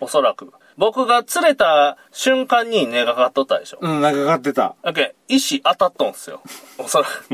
[0.00, 0.50] おそらく。
[0.80, 3.78] 僕が釣れた瞬間に根がかかっとったでしょ。
[3.82, 4.76] うん、なんかかかってた。
[4.82, 6.40] だけん石当たっとんすよ。
[6.78, 7.28] おそらく。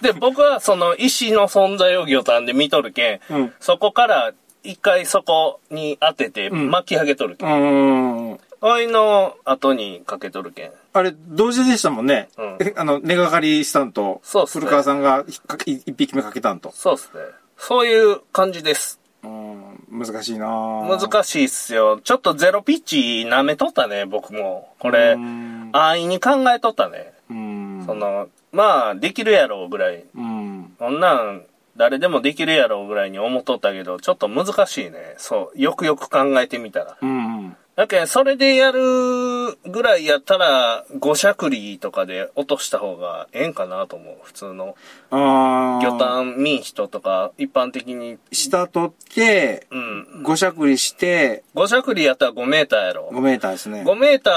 [0.00, 4.32] で、僕はその石の存在を魚探で見とるけん、うんそこから
[4.62, 7.48] 一回そこに当ててん巻き上げとるけん。
[7.50, 8.40] うーん。
[8.62, 10.72] おいの後にかけとるけん。
[10.94, 12.30] あれ、同時でしたもんね。
[12.38, 15.22] うんえあの、根がかりしたんと、そうっすね古川さんが
[15.66, 16.72] 一匹目かけたんと。
[16.72, 17.20] そうっすね。
[17.58, 18.97] そういう感じです。
[19.22, 22.00] うん、難しいなぁ難しいっすよ。
[22.02, 22.96] ちょっとゼロピッチ
[23.28, 24.74] 舐めとったね、僕も。
[24.78, 27.12] これう、ん安易に考えとったね。
[27.30, 27.82] うん。
[27.86, 30.04] その、まあ、できるやろうぐらい。
[30.14, 30.74] うん。
[30.78, 31.42] こんなん、
[31.76, 35.14] 誰でもできるやろうぐらいに思っとったけど、ちょっと難しいね。
[35.18, 35.60] そう。
[35.60, 36.96] よくよく考えてみたら。
[37.00, 37.56] うん。
[37.78, 38.80] だけど、それでやる
[39.70, 44.16] ぐらいやったら、五しゃくりとかで落とした方がええんかなと思う。
[44.24, 44.74] 普通の。
[45.10, 45.80] ああ。
[45.80, 48.18] 魚探見ん人とか、一般的に。
[48.32, 50.22] 下取って、うん。
[50.24, 53.10] 五しゃくりして、五しゃくりやったら5メーターやろ。
[53.12, 53.84] 5メーターですね。
[53.86, 54.34] 5メーター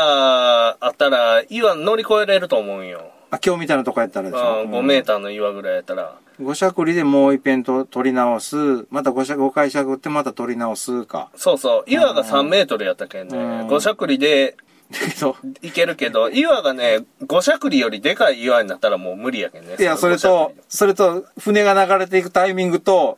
[0.80, 3.12] あったら、岩乗り越えれると思うんよ。
[3.32, 6.16] あ、今日みたいなとこやったらでしょ？5メーターの岩ぐらいやったら。
[6.40, 8.86] 五しゃくりでもう一遍と取り直す。
[8.90, 11.30] また五しゃ、五回しゃくってまた取り直すか。
[11.36, 11.84] そうそう。
[11.88, 13.64] 岩が3メートルやったけんうね。
[13.64, 14.58] ん五しゃくりで
[15.62, 19.76] いけるけど、岩がね、五しゃくりよりでかい岩になったらもう無理やけんね。
[19.80, 23.18] いや、それと、それと、船が流れていくタイミングと、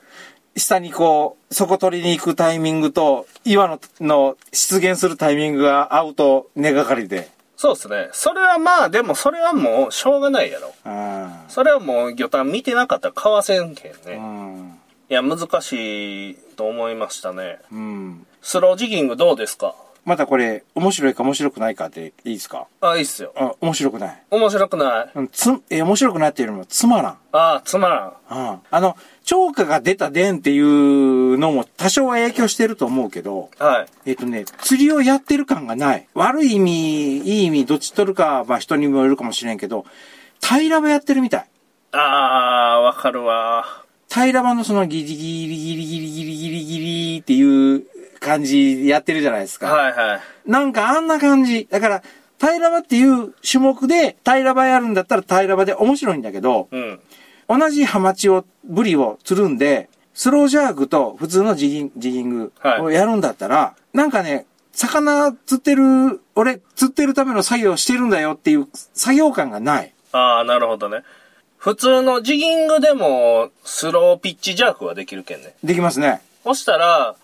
[0.55, 7.31] 下にこう、底取りに行くタイミングと、岩の、の出現するタイミングが合うと、根がかりで。
[7.63, 8.09] そうですね。
[8.11, 10.73] それはまあ、でもそれはもうしょうがないやろ。
[10.83, 13.95] あそれはもう魚探見てなかったら買わせんけんあ。
[14.05, 14.17] うね。
[14.17, 14.79] ん。
[15.09, 17.59] いや、難しいと思いましたね。
[17.71, 18.27] うん。
[18.41, 19.75] スロージギングどうですか？
[20.03, 22.67] またこれ、面白いか面白くないかっていいですか？
[22.81, 23.31] あ、いいっすよ。
[23.37, 24.23] あ、面白くない。
[24.29, 25.11] 面白くない。
[25.15, 27.17] うんつ、え、面白くないっていうよりもつまらん。
[27.31, 28.13] あ、つまらん。
[28.29, 28.59] うん。
[28.69, 34.09] あの、超過が出た伝っていうのも多少は影響してると思うけど、はい。
[34.09, 36.07] えっ、とね、釣りをやってる感がない。
[36.13, 39.85] 悪い意味、いい意味、どっち取るかは、まあ人にもよるかもしれんけど、
[40.41, 41.45] 平場やってるみたい。
[41.93, 43.83] あー、わかるわ。
[44.11, 47.83] 平場のそのギリギリギリギリギリギリギリっていう
[48.19, 49.73] 感じやってるじゃないですか。
[49.73, 50.21] はいはい。
[50.49, 51.67] なんかあんな感じ。
[51.71, 52.03] だから、
[52.39, 56.99] 平場っていう種目で平場やるんだったら平場で面白いんだけど、うん。
[57.47, 69.93] 同じハマチを、ブリを釣るんで、スロージャークと普通のジギンジギングをやるんだったら、なんかね、魚釣ってる、俺釣ってるための作業をしてるんだよっていう作業感がない。
[70.11, 71.03] あー、なるほどね。
[71.57, 75.55] 普通のジギングでも、スローピッチジャークはできるけんね。
[75.63, 76.21] できますね。
[76.43, 77.15] そしたら、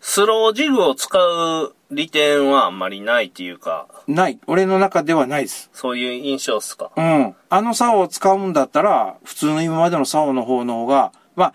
[0.00, 4.38] スロージグを使う利点はあんまりないっていうか、ない。
[4.46, 5.70] 俺の中ではないです。
[5.72, 6.90] そういう印象っすか？
[6.96, 7.34] うん。
[7.48, 11.54] あの竿を使うんだったら、普通の今までの竿の方の方が、まあ、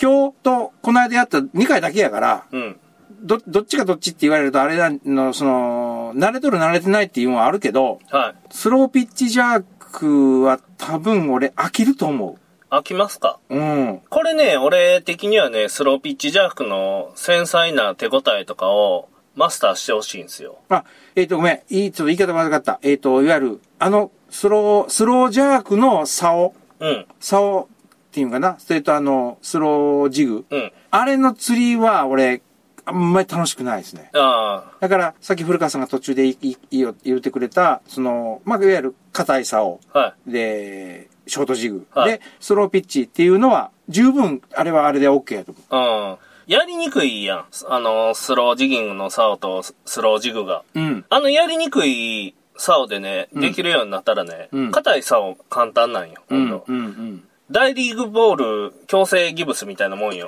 [0.00, 2.80] 今日とこの間やった2回だけやから、うん。
[3.22, 8.34] ど、どっちがどっちって言われるとあれだの、その、慣れとる慣れてないっていうのはあるけど、はい。
[8.50, 12.38] スローピッチジャークは多分俺飽きると思
[12.70, 13.40] 飽きますか？
[13.50, 13.56] う。
[13.56, 14.00] うん。
[14.08, 19.09] これね、俺的にはね、スローピッチジャークの繊細な手応えとかを
[19.40, 20.58] マスターしてほしいんですよ。
[20.68, 20.84] あ、
[21.16, 21.74] えっ、と、ごめん。
[21.74, 22.78] いい、ちょっと言い方まずかった。
[22.82, 27.06] えっ、と、いわゆる、あの、スロー、スロージャークの竿、うん。
[27.18, 28.58] 竿っていうのかな？
[28.58, 30.44] それとあの、スロージグ。
[30.50, 30.72] うん。
[30.90, 32.42] あれの釣りは俺、
[32.84, 34.10] あんまり楽しくないですね。
[34.14, 39.80] あだから、さっき古川さんが途中でいいいい言ってくれた、その、まあ、いわゆる硬い竿。
[39.94, 41.86] あ、はで、ショートジグ。
[41.92, 45.64] はいで、スローピッチっていうのは、十分、あれはあれで OK やと思い。
[46.10, 46.29] うん。
[46.50, 47.44] やりにくいやん。
[47.68, 50.64] あの、スロージギングの竿とスロージグが。
[50.74, 50.80] う。
[50.80, 51.04] うん。
[51.08, 56.48] あのやりにくい竿でね、できるようになったらねうん、硬、い竿簡単なんよ、うん。
[56.48, 56.64] 今度。
[56.66, 56.76] うん。
[56.76, 57.24] うん。
[57.52, 60.26] 大リーグボール強制ギブスみたいなもんよ。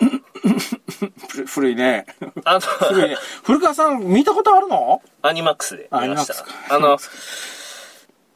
[1.29, 2.07] ふ 古いね。
[2.45, 3.17] あの、古いね。
[3.43, 5.03] 古川さん、見たことあるの？
[5.23, 6.35] アニマックスで見ました
[6.73, 6.99] あの、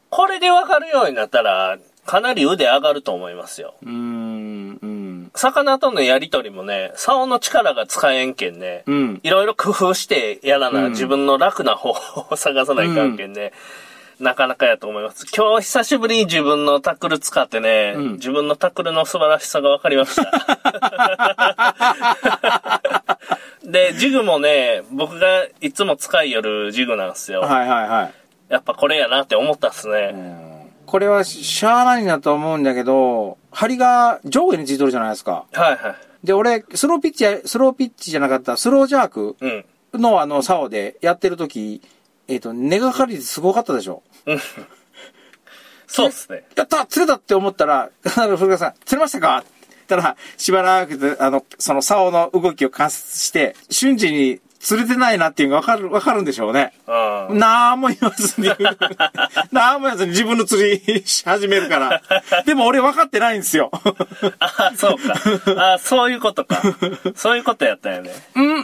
[0.09, 3.75] これでわかるようになったら、かなり腕上がると思いますよ。
[3.81, 4.96] うーん。
[5.37, 5.51] うん。
[5.51, 9.19] 魚とのやりとりもね、竿の力が使えんけんね、うん。
[9.23, 11.91] いろいろ工夫してやらな、うん自分の楽な方
[12.31, 13.51] を探さないかんけんね、
[14.19, 15.27] なかなかやと思います。
[15.35, 20.31] 今日久しぶりに自分のタックル使ってね、うん自分のタックルの素晴らしさが分かりました。
[23.63, 27.41] で、ジグもね、僕がいつも使いよるジグなんですよ。
[27.41, 28.13] はいはいはい。
[28.49, 30.13] やっぱこれやなって思ったっすね。
[30.87, 35.45] これはしゃあないんだと思うんだけど、針が上下についてるじゃないですか。
[35.51, 35.95] はいはい。
[36.25, 39.65] で、俺、スローピッチや、スローピッチじゃなかった、スロージャークうん。
[39.93, 41.81] のあの、竿でやってる時
[42.29, 44.01] えっ、と、根がかりすごかったでしょ。
[45.87, 46.45] そうっすね。
[46.55, 49.43] やった釣れたって思ったら、 古川さん、釣れましたか？
[49.87, 56.73] たら、しばらく、あの、その竿の動きを観察して、瞬時に釣れてないなっていうのがわかる、わかるんでしょうね。
[56.87, 57.39] うん。
[57.39, 58.47] なんも言わずに、
[59.51, 62.01] なんも言わずに自分の釣りし始めるから。
[62.45, 63.71] でも俺分かってないんですよ。
[64.39, 65.73] あ、そうか。
[65.73, 66.61] あ、そういうことか。
[67.15, 68.11] そういうことやったよね。
[68.35, 68.63] うん、うん、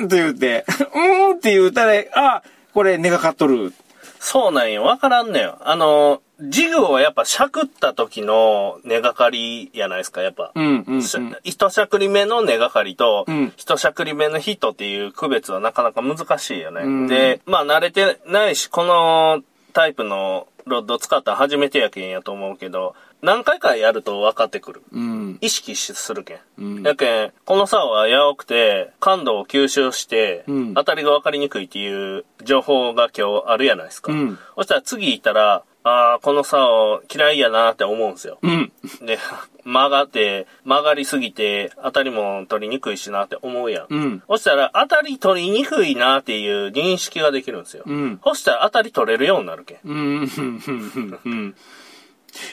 [0.00, 2.42] うんって言って、うんって言うたら、あ、
[2.74, 3.72] これ根がかっとる。
[4.20, 4.84] そうなんよ。
[4.84, 5.58] わからんねよ。
[5.62, 10.52] あの、ジグをやっぱしゃくった時の根がかりやないですか、やっぱ。
[10.54, 16.82] うん、うん、し一しゃくり目の根がかりと、うん一しゃくり目の人っていう区別はなかなか難しいよね。
[16.82, 24.82] うんで、まあ慣れてないし、このタイプのロッド使ったら初めてやけんやと思うけど、何回かやると分かってくる。
[24.92, 26.38] うん、意識しするけん。
[26.58, 34.12] うんやけん、この竿は柔くて、感度を吸収して、うん当たりが分かりにくいっていう情報が今日あるやないですか。
[34.12, 38.38] うんそしたら次行ったら、ああ、この竿嫌いやなって思うんですよ。
[38.42, 38.72] うん、
[39.06, 39.18] で、
[39.64, 43.86] 曲がって、曲がりすぎて、当たりも取りにくいしなって思うやん。
[43.88, 47.84] うん、そしたら、当たり取りにくいなっていう認識ができるんですよ。
[47.86, 49.78] うん、そしたら当たり取れるようになるけん。
[49.84, 51.54] うん、うん、うん。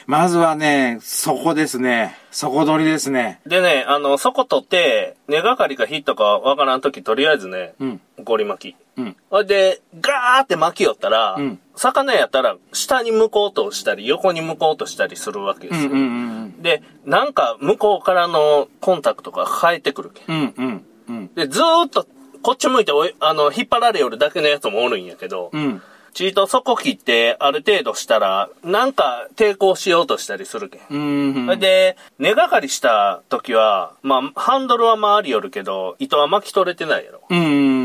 [0.06, 2.16] まずはね、そこですね。
[2.30, 3.40] そこ取りですね。
[3.46, 8.76] でね、あの、そこ取って、根がかりかヒットかわからんとき、とりあえずね、うん、ゴリ巻き。
[8.96, 15.90] うん、で、ガーって巻きよったら、うん魚やったら、下に向こうとしたり、横に向こうとしたりするわけでうん、すよ。
[15.90, 16.02] うん、う
[16.46, 20.36] ん、で、なんか、向こうからのコンタクトが変えてくるけん。
[20.36, 22.06] うん、うん、うん、で、ずーっと、
[22.42, 25.82] こっち向いてあの、引っ張られよるだけのやつもおるんやけど、うん、
[26.16, 30.80] チート底切って、ある程度したら、なんか抵抗しようとしたりするけん。
[30.88, 30.98] う
[31.42, 37.20] ん、それで、根がかりした時は、まあ、ハンドルは回りよるけど、糸は巻き取れてないやろ。
[37.28, 37.75] うん、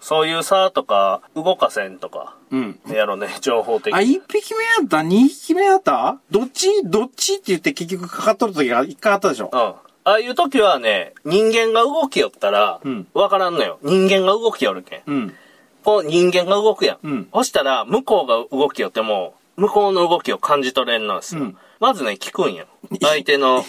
[0.00, 2.80] そういう差とか、動かせんとか、うん。
[2.88, 4.12] やろね、情報的あ、に。
[4.12, 5.02] 一匹目やった？
[5.02, 6.18] 二匹目やった？
[6.30, 6.68] どっち？
[6.84, 9.50] どっちって言って結局かかっとる時が一回あったでしょ？
[9.52, 9.60] うん。
[9.60, 13.78] ああいう時はね、人間が動きよったらうん、わからんのよ。
[13.82, 15.02] 人間が動きよるけん。
[15.06, 15.34] うん。
[15.84, 16.98] こう人間が動くやん。
[17.02, 21.42] うんそしたら、向こうが動きよっても、向こうの動きを感じ取れんなんですよ。
[21.42, 22.66] うんまずね、聞くんよ。
[23.00, 23.68] 相手の動き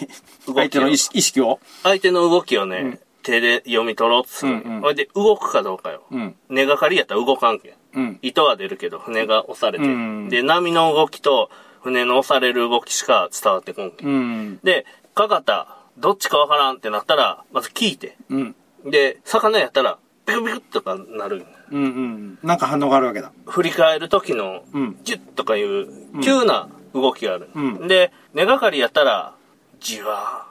[0.49, 0.55] を。
[0.55, 1.59] 相手の意識を？
[1.83, 4.61] 相手の動きをね、手で読み取ろうとするんよ。
[4.65, 6.03] うんうんで、動くかどうかよ。
[6.11, 6.35] うん。
[6.49, 7.73] 根がかりやったら動かんけん。
[7.95, 8.19] うん。
[8.21, 9.85] 糸は出るけど、船が押されて。
[9.85, 11.49] うんで、波の動きと、
[11.81, 14.07] 船の押される動きしか伝わってこんけん。
[14.07, 14.59] うん。
[14.63, 18.17] で、かかった、どっちかわからんってなったら、まず聞いて。
[18.29, 18.55] うん。
[18.85, 21.83] で、魚やったら、ピクピクとかなるうん。
[21.83, 22.39] うん。
[22.43, 23.31] なんか反応があるわけだ。
[23.45, 25.87] 振り返る時のうん、ジュッとかいう、
[26.21, 27.49] 急な動きがある。
[27.53, 29.33] うんで、根がかりやったら、
[29.79, 30.45] じわ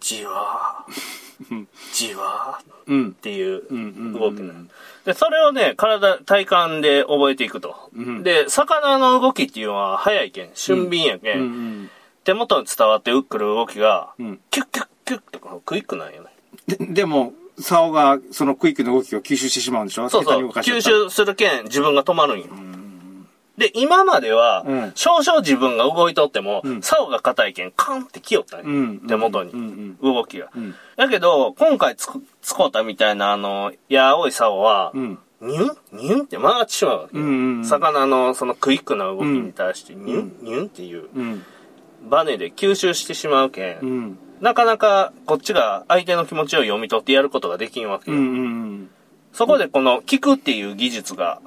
[0.00, 0.92] ー、じわー、
[1.92, 3.12] じわーっうん。
[3.12, 4.64] ていううんうん動きなの
[5.04, 7.90] で、それをね、体、体感で覚えていくと。
[7.94, 11.90] うんで、魚の動きっていうのは早いけん、俊敏やけん、うん。
[12.24, 16.28] 手元に伝わってくる動きが、うんキュッキュッキュッとかクイックなんよね。
[16.66, 20.08] で、でも、竿がそのクイックの動きを吸収してしまうんでしょ？
[20.08, 20.48] そうそう。
[20.48, 22.46] 吸収するけん、自分が止まるんよ。
[23.58, 28.66] で、今までは、うん少々自分が動いとっても、ん竿が硬いけん、カンって来よったんよ。
[28.66, 30.46] うん手元に、うん動きが。
[30.46, 35.18] んだけど、今回つく、使うたみたいな、あの、や青い竿は、うん。
[35.42, 35.76] ニュン？
[35.92, 41.44] ニュンって曲がってしまうわけよ、うんうんうん魚のそのクイックな動きに対して、ニュン、ニュンっていう、うん。
[42.08, 44.18] バネで吸収してしまうけん、うん。
[44.40, 48.16] なかなかこっちが相手の気持ちを読み取ってやることができんわけよ。
[48.16, 48.22] うん。
[48.22, 48.90] うん。
[49.32, 51.40] そこでこの聞くっていう技術が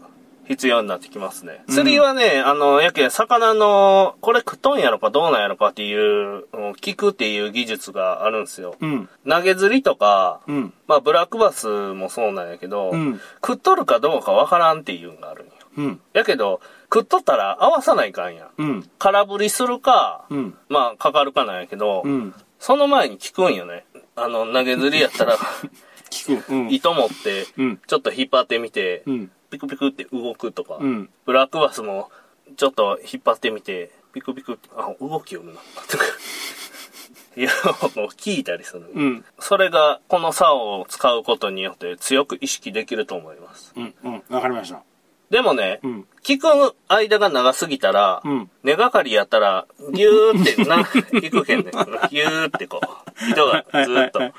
[0.47, 1.63] 必要になってきますね。
[1.67, 8.75] 釣りはね、あの、やけん魚の、これ食っとんやろかどうなんやろかっていう、うん聞くっていう技術があるんですよ。
[8.79, 9.09] うん。
[9.27, 10.73] 投げ釣りとか、うん。
[10.87, 15.53] まあブラックバスもそうなんやけど、うん食っとるかどうかわからんっていうのがあるんよ。
[15.77, 16.01] うん。
[16.13, 16.61] やけど、
[16.93, 18.49] 食っとったら合わさないかんやん。
[18.57, 18.89] うん。
[18.99, 20.57] 空振りするか、うん。
[20.69, 22.33] まあかかるかなんやけど、うん。
[22.59, 23.85] その前に聞くんよね。
[24.15, 25.37] あの、投げ釣りやったら、
[26.09, 26.53] 聞く。
[26.53, 26.71] うん。
[26.71, 27.77] 糸持って、うん。
[27.85, 29.31] ちょっと引っ張ってみて、うん。
[29.49, 31.09] ピクピクって動くとか、うん。
[31.25, 32.09] ブラックバスも
[32.57, 36.03] ちょっと引っ張ってみて、ピクピクって、あ、動きよるな、とか。
[37.37, 37.49] いや、
[37.95, 38.89] もう聞いたりする。
[38.93, 39.25] うん。
[39.39, 43.73] それが、この竿を使うことによって強く意識できると思います。
[43.75, 43.93] うん。
[44.03, 44.23] うん。
[44.29, 44.83] わかりました。
[45.29, 46.07] でもね、うん。
[46.23, 51.71] 聞く間が長すぎたら、うん根がかりやったら、ギューってな、行くけんね。
[52.09, 54.23] ギューってこう、糸がずーっと。
[54.23, 54.33] え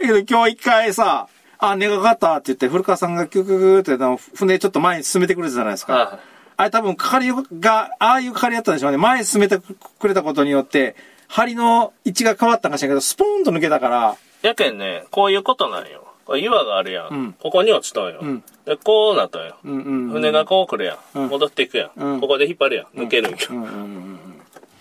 [0.00, 1.28] けど今日一回さ、
[1.70, 5.92] あ、根がかかったって言って、古川さんがキュクキュクってあの船ちょっと前に進めてくれたじゃないですか。
[5.94, 6.18] はい
[6.54, 8.98] あれ多分、係が、ああいう係やったんでしょうね。
[8.98, 9.58] 前に進めて
[9.98, 10.94] くれたことによって、
[11.26, 16.04] 針の位置が変わったんかしらんけど、スポーンと抜けたから、やけんね、こういうことなんよ。
[16.24, 17.08] これ岩があるやん。
[17.08, 18.18] うんここに落ちとんよ。
[18.20, 19.56] うんで、こうなったんよ。
[19.64, 20.10] うんうんうん。
[20.10, 21.18] 船がこう来るやん。
[21.18, 22.86] うん戻っていくやん,、うんここで引っ張るやん。
[22.98, 23.38] 抜けるんよ。
[23.50, 24.18] うんうんうん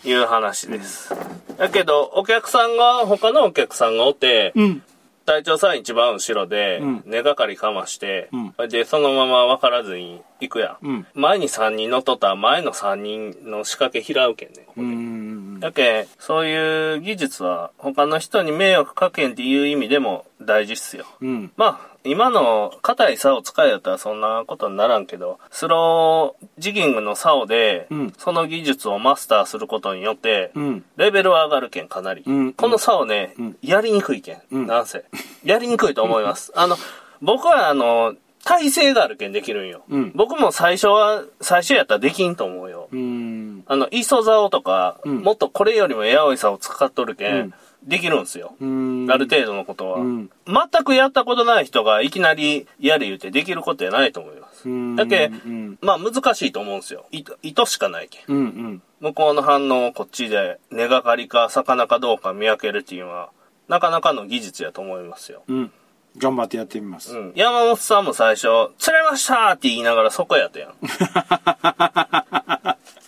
[0.04, 1.13] いう話です。
[1.58, 4.84] だけど、お客さんが、他のお客さんがおって、うん。
[5.22, 5.26] うん。
[5.26, 10.86] 隊長さん一番後ろでうん、根がかりかまして、うんで、そのまま分からずに行くやん。
[10.86, 14.64] うん前に3人乗っとったら前の3人の仕掛け拾うけんね。
[14.68, 15.31] ここうん
[15.62, 21.06] だけんそういう技術は他の人に迷惑かけんっていう意味でも大事っすよ。
[21.21, 21.52] うん。
[21.56, 30.84] まあ、今の硬い竿を使えよったらそんなことにならんけど、スロージギングの竿でうん、その技術をマスターすることによってう、ん。
[30.97, 32.24] レベルは上がるけん、かなり。
[32.26, 35.06] うんこの竿ね、うんやりにくいけんなんせ。
[35.43, 36.52] やりにくいと思います。
[36.58, 36.76] あの、
[37.21, 39.84] 僕はあの、体勢があるけんできるんよ。
[39.90, 42.90] うん僕も最初は、最初やったらできんと思うよ。
[42.92, 43.64] うん。
[43.68, 48.54] あの、磯竿とか、うんもっとこれよりもやおい竿を使っとるけん、うんできるんすよ。
[48.62, 49.08] うん。
[49.10, 54.70] ある程度のことは、うん全くやったことない人がいきなりやれ言うてできることじゃないと思います。
[54.70, 54.96] うん。
[54.96, 55.78] だけうん。
[55.82, 57.06] まあ難しいと思うんですよ。
[57.12, 58.22] 糸糸しかないけん。
[58.28, 58.82] うんうん。
[59.00, 63.32] 向こうの反応をこっちで根がかりか魚かどうか見分けるっていうのは、
[63.68, 65.42] なかなかの技術やと思いますよ。
[65.48, 65.72] うん。
[66.17, 67.15] 頑張ってやってみます。
[67.15, 67.34] うん。
[67.36, 68.47] 山本さんも最初、
[68.78, 70.74] 釣れましたって言いながらそこやったやん。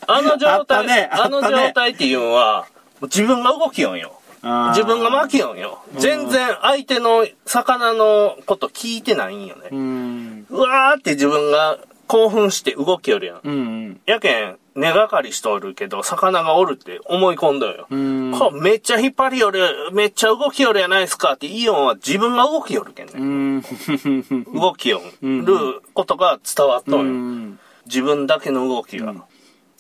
[0.06, 2.66] あの状態、ねあったねの状態っていうのは、
[3.04, 4.14] 自分が動きよんよ。
[4.70, 5.80] 自分が巻きよんよ。
[5.98, 9.70] 全然相手の魚のこと聞いてないんよね。
[9.72, 10.46] うん。
[10.50, 13.40] うわーって自分が興奮して動きよるやん。
[13.44, 14.02] うんうん。
[14.06, 17.88] やけん、根がかりしとるけど、魚がおるって思い込んだよ。
[17.90, 18.32] うん。
[18.38, 23.20] こうめっちゃ引っ張りよる、めっちゃ動きよるやないですかってイオンは自分が動きよるけんうね。
[23.60, 23.62] ん。
[24.54, 27.12] 動きよることが伝わっとうんよ。
[27.14, 27.60] ん。
[27.86, 29.14] 自分だけの動きが。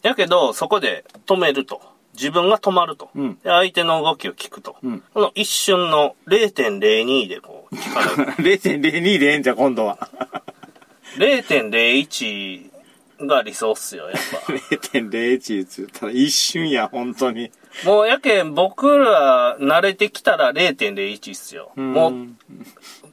[0.01, 1.81] やけど、そこで止めると。
[2.13, 3.09] 自分が止まると。
[3.15, 4.75] うんで相手の動きを聞くと。
[4.83, 9.97] うんこの一瞬の0.02でこう、力が0.02でええんじゃ、今度は。
[11.17, 12.72] 0.01
[13.27, 14.53] が理想っすよ、やっぱ。
[14.53, 17.51] 0.01って言ったら一瞬や、本当に。
[17.85, 21.71] もうやけん、僕ら慣れてきたら0.01っすよ。
[21.75, 22.13] もう、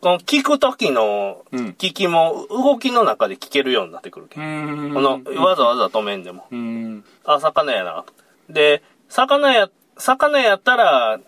[0.01, 4.37] この聞くときのうん聞きも動きの中で聞けるようになってくるけ。
[4.37, 6.47] この、わざわざ止めんでも。
[6.51, 7.05] うん。
[7.25, 8.05] あ、魚やな。
[8.49, 11.21] で、魚や、魚やったら、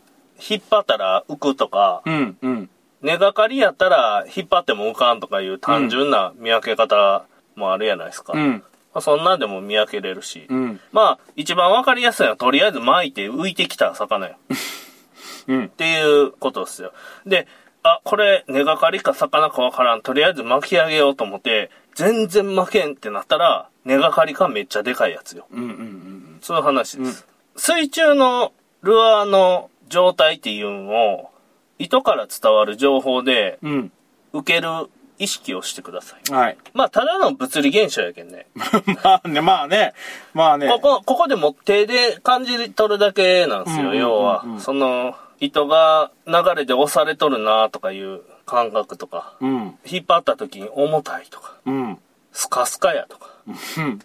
[0.50, 2.36] 引っ張ったら浮くとか、うん。
[2.42, 2.70] うん。
[3.02, 7.24] 根がかりやったら引っ張っても浮かんとかいう単純な見分け方
[7.56, 8.32] もあるやないですか。
[8.34, 8.64] うん。
[8.94, 10.46] まあ、そんなんでも見分けれるし。
[10.48, 10.80] うん。
[10.92, 14.36] まあ、一番わかりやすいのは、とりあえず巻いて浮いてきた魚よ。
[15.48, 15.68] うんっ。
[15.68, 16.92] ていうことですよ。
[17.26, 17.48] で、
[17.82, 20.02] あ、これ、根がかりか魚かわからん。
[20.02, 25.46] とりあえず巻き上げようと思って、全然巻けんってなったら、根がかりかめっちゃでかいやつよ。
[25.50, 25.62] うん。
[25.62, 26.38] うん。
[26.40, 27.26] そういう話です。
[27.56, 31.30] 水中のルアーの状態っていうのを、
[31.78, 33.92] 糸から伝わる情報でうん。
[34.32, 34.68] 受ける
[35.22, 36.32] 意識をしてください。
[36.32, 36.56] はい。
[36.74, 38.48] まあ、ただの物理現象やけんね。
[39.04, 39.94] まあね、まあね。
[40.34, 40.68] まあね。
[40.68, 44.44] ここ、ここでも手で感じ取るだけなんですよ、うんうんうんうん要は。
[44.58, 49.78] その、糸が流れで押されとるなとかいう感覚とか、うん。
[49.84, 51.98] 引っ張った時に重たいとか、うん。
[52.32, 54.00] スカスカやとか、うん。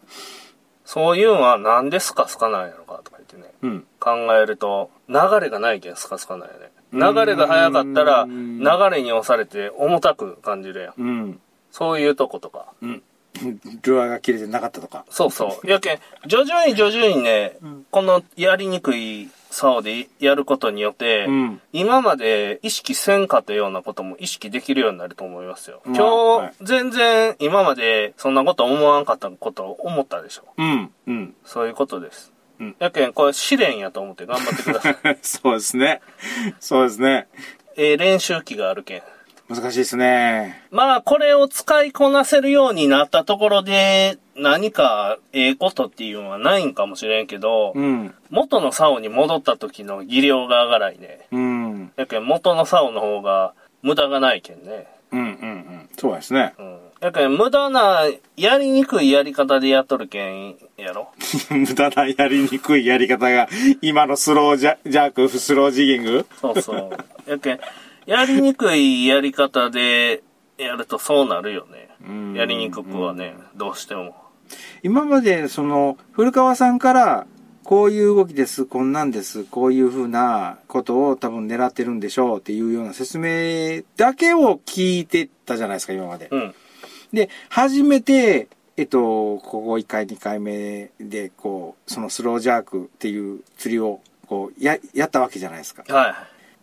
[0.86, 3.88] そういうのはなんでスカスカなんやろかとか言ってね、うん。
[4.00, 6.72] 考えると、流れがないけんスカスカなんやね。
[6.94, 10.94] 流れが速かったら、うん流れに押されて重たく感じるやん。
[10.98, 11.40] うん。
[11.72, 12.74] そういうとことか。
[12.82, 13.04] うん。
[13.84, 15.06] ルアーが切れてなかったとか。
[15.10, 15.70] そうそう。
[15.70, 17.58] やけん、徐々に徐々にね、
[17.92, 25.82] このやりにくい竿でやることによって、うん今まで意識せんかったようなことも意識できるようになると思いますよ。
[25.86, 30.44] まあ今日、はい全然今までそんなこと思わんかったことを思ったでしょ。
[30.58, 30.92] うん。
[31.08, 31.36] うん。
[31.46, 32.34] そういうことです。
[32.60, 34.98] うんやけん、これ試練やと思って頑張ってください。
[35.22, 36.02] そうですね。
[36.60, 37.28] そうですね。
[37.76, 39.02] えー練習期があるけん。
[39.50, 40.62] 難しいですね。
[40.72, 48.14] まあ、これを使いこなせるようになったところで、何かええことっていうのはないんかもしれんけど、うん。
[48.30, 51.28] 元の竿に戻った時の技量が上がらいね。
[51.32, 51.92] うん。
[51.96, 54.86] やけん、元の竿の方が無駄がないけんね。
[55.12, 55.20] うん。
[55.20, 55.28] うん。
[55.30, 55.90] うん。
[55.98, 56.54] そうですね。
[56.60, 56.80] うん。
[57.00, 61.10] やけん、無駄な、やりにくいやり方でやっとるけん、やろ？
[61.52, 63.48] 無駄なやりにくいやり方が、
[63.82, 66.90] 今のスロージャジャーク、スロージギングそうそう。
[67.30, 67.60] やけん、
[68.08, 70.24] やりにくいやり方で
[70.58, 71.90] やるとそうなるよね。
[72.12, 74.16] んやりにくくはね、どうしても。
[74.82, 77.28] 今まで、その、古川さんから、
[77.64, 86.30] こういう動きです、こんなんです、こういうふうなことを多分狙ってるんでしょうっていうような説明だけを聞いてたじゃないですか、今まで。
[86.32, 86.56] うん。
[87.14, 95.84] で、初めて、えっと、ここ1回、2回目で、こう、そのスロージャークっていう釣りを、こう、や、やったわけじゃないですか。
[95.88, 96.16] はい。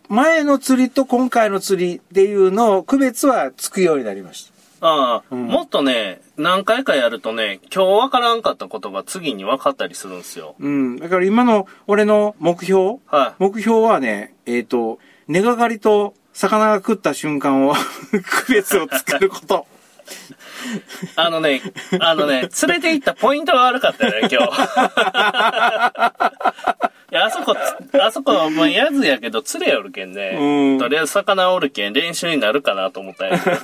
[0.07, 4.55] 前の釣りと今回の釣りっていうのを区別はつくようになりました。
[4.87, 10.55] ああ、うんもっとね、何回かやるとね、今日わからんかったことが次に分かったりするんですよ。
[10.59, 10.97] うん。
[10.97, 13.43] だから今の俺の目標はい。
[13.43, 17.73] 目標はね、えっ、と、根がかりと魚が食った瞬間を
[18.45, 19.65] 区別をつけること。
[21.15, 21.61] あのね、
[21.99, 24.51] あのね、連れて行ったポイントが悪かったよね、今日。
[27.11, 27.55] いや、あそこ、
[28.01, 30.37] あそこは、まあ、やずやけど、釣れよるけんね。
[30.39, 33.57] うんとりあえず魚おるけん、練習になるかなと思ったんやけど。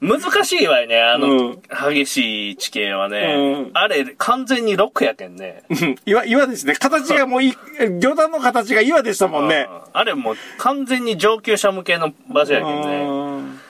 [0.00, 1.60] 難しいわよね、あの、うん
[1.92, 3.34] 激しい地形はね。
[3.36, 5.62] うんあれ、完全にロックやけんね。
[5.68, 6.74] うん岩、岩ですね。
[6.74, 7.54] 形がもうい、
[8.00, 9.68] 魚団の形が岩でしたもんね。
[9.70, 13.60] うんあれもう完全に上級者向けの場所やけんね。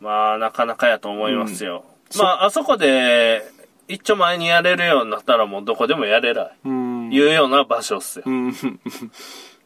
[0.00, 1.84] うんまあ、なかなかやと思いますよ。
[2.14, 3.42] うんまあ、あそこで、
[3.88, 6.50] 一丁前にやれるようになったらもうどこでもやれない。
[6.64, 7.12] うん。
[7.12, 8.24] いうような場所っすよ。
[8.26, 8.54] うん。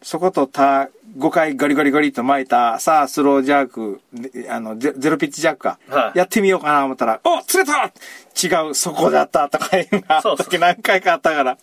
[0.02, 5.78] そことた、5回ガリガリガリと巻いた、さあ、スロージャーク、であの、ゼゼロピッチジャックか。
[5.88, 11.58] はいやってみようかな思ったら、お釣れた違う、そこだったとかいうのが、そうそう時何回かあったから。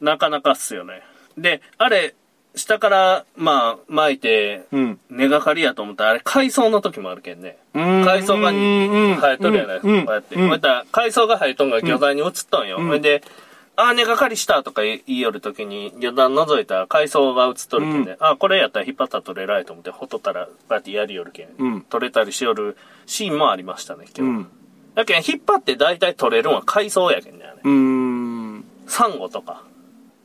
[0.00, 1.02] なかなかっすよね。
[1.36, 2.14] で、あれ、
[2.56, 5.00] 下から、まあ、巻いて、うん。
[5.10, 7.56] 根がかりやと思ったら、あれ、海藻の時もあるけんね。
[7.74, 10.34] うん海藻が生えとるやないですか、うんこうやって。
[10.36, 12.76] うんこうやったら海藻が生えとんが魚体に映っとんよ。
[12.78, 13.22] うんほんで、
[13.76, 18.16] あー、根がかりしたとか言いよる時に、魚団覗いたら海藻が映っとるけんね。
[18.20, 21.48] あー、これやったら引っ張ったら取れないと思って、ほっとったら、こうやってやりよるけん。
[21.58, 22.76] うん取れたりしよる
[23.06, 24.40] シーンもありましたね、う今日。
[24.42, 24.46] ん。
[24.94, 27.56] だけん、引っ張って大体取れるのは海藻やけんね、あれ。
[27.64, 28.64] うん。
[28.86, 29.64] サンゴとか。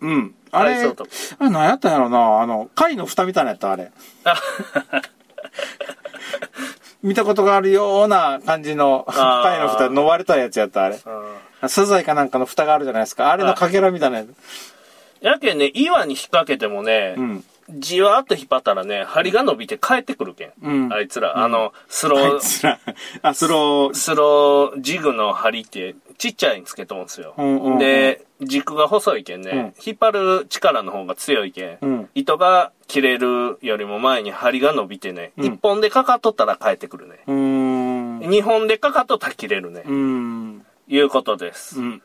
[0.01, 0.35] うん。
[0.51, 3.91] あれ、あれ何やったんやろなあの、貝の蓋みたいなやったあれ。
[4.23, 4.35] あ
[7.01, 10.95] 見たことがあるような感じの、貝の蓋、の割れたやつやったあれ。
[10.95, 13.31] うんサザエかなんかの蓋があるじゃないですか。
[13.31, 14.29] あれのかけらみたいなやつ。
[15.19, 17.43] やけんね、岩に引っ掛けてもね、うん。
[17.69, 20.53] じわーっと引っ張ったらね、針が伸びて帰ってくるけん。
[20.61, 20.93] うん。
[20.93, 22.79] あいつら、あの、スロー、あいつら、
[23.21, 27.33] あ、スロー、スロージグの針ってちっちゃいんつけとんすよ。
[27.37, 27.79] うんうんうん。
[27.79, 29.59] で、軸が細いけんね、うん。
[29.85, 32.09] 引っ張る力の方が強いけん、うん。
[32.15, 35.45] 糸が切れるよりも前に針が伸びてね、うん。
[35.45, 37.19] 一本でかかっとったら帰ってくるね。
[37.27, 38.19] うーん。
[38.19, 39.83] 二本でかかっとったら切れるね。
[40.87, 41.79] いうことです。
[41.79, 42.01] うん。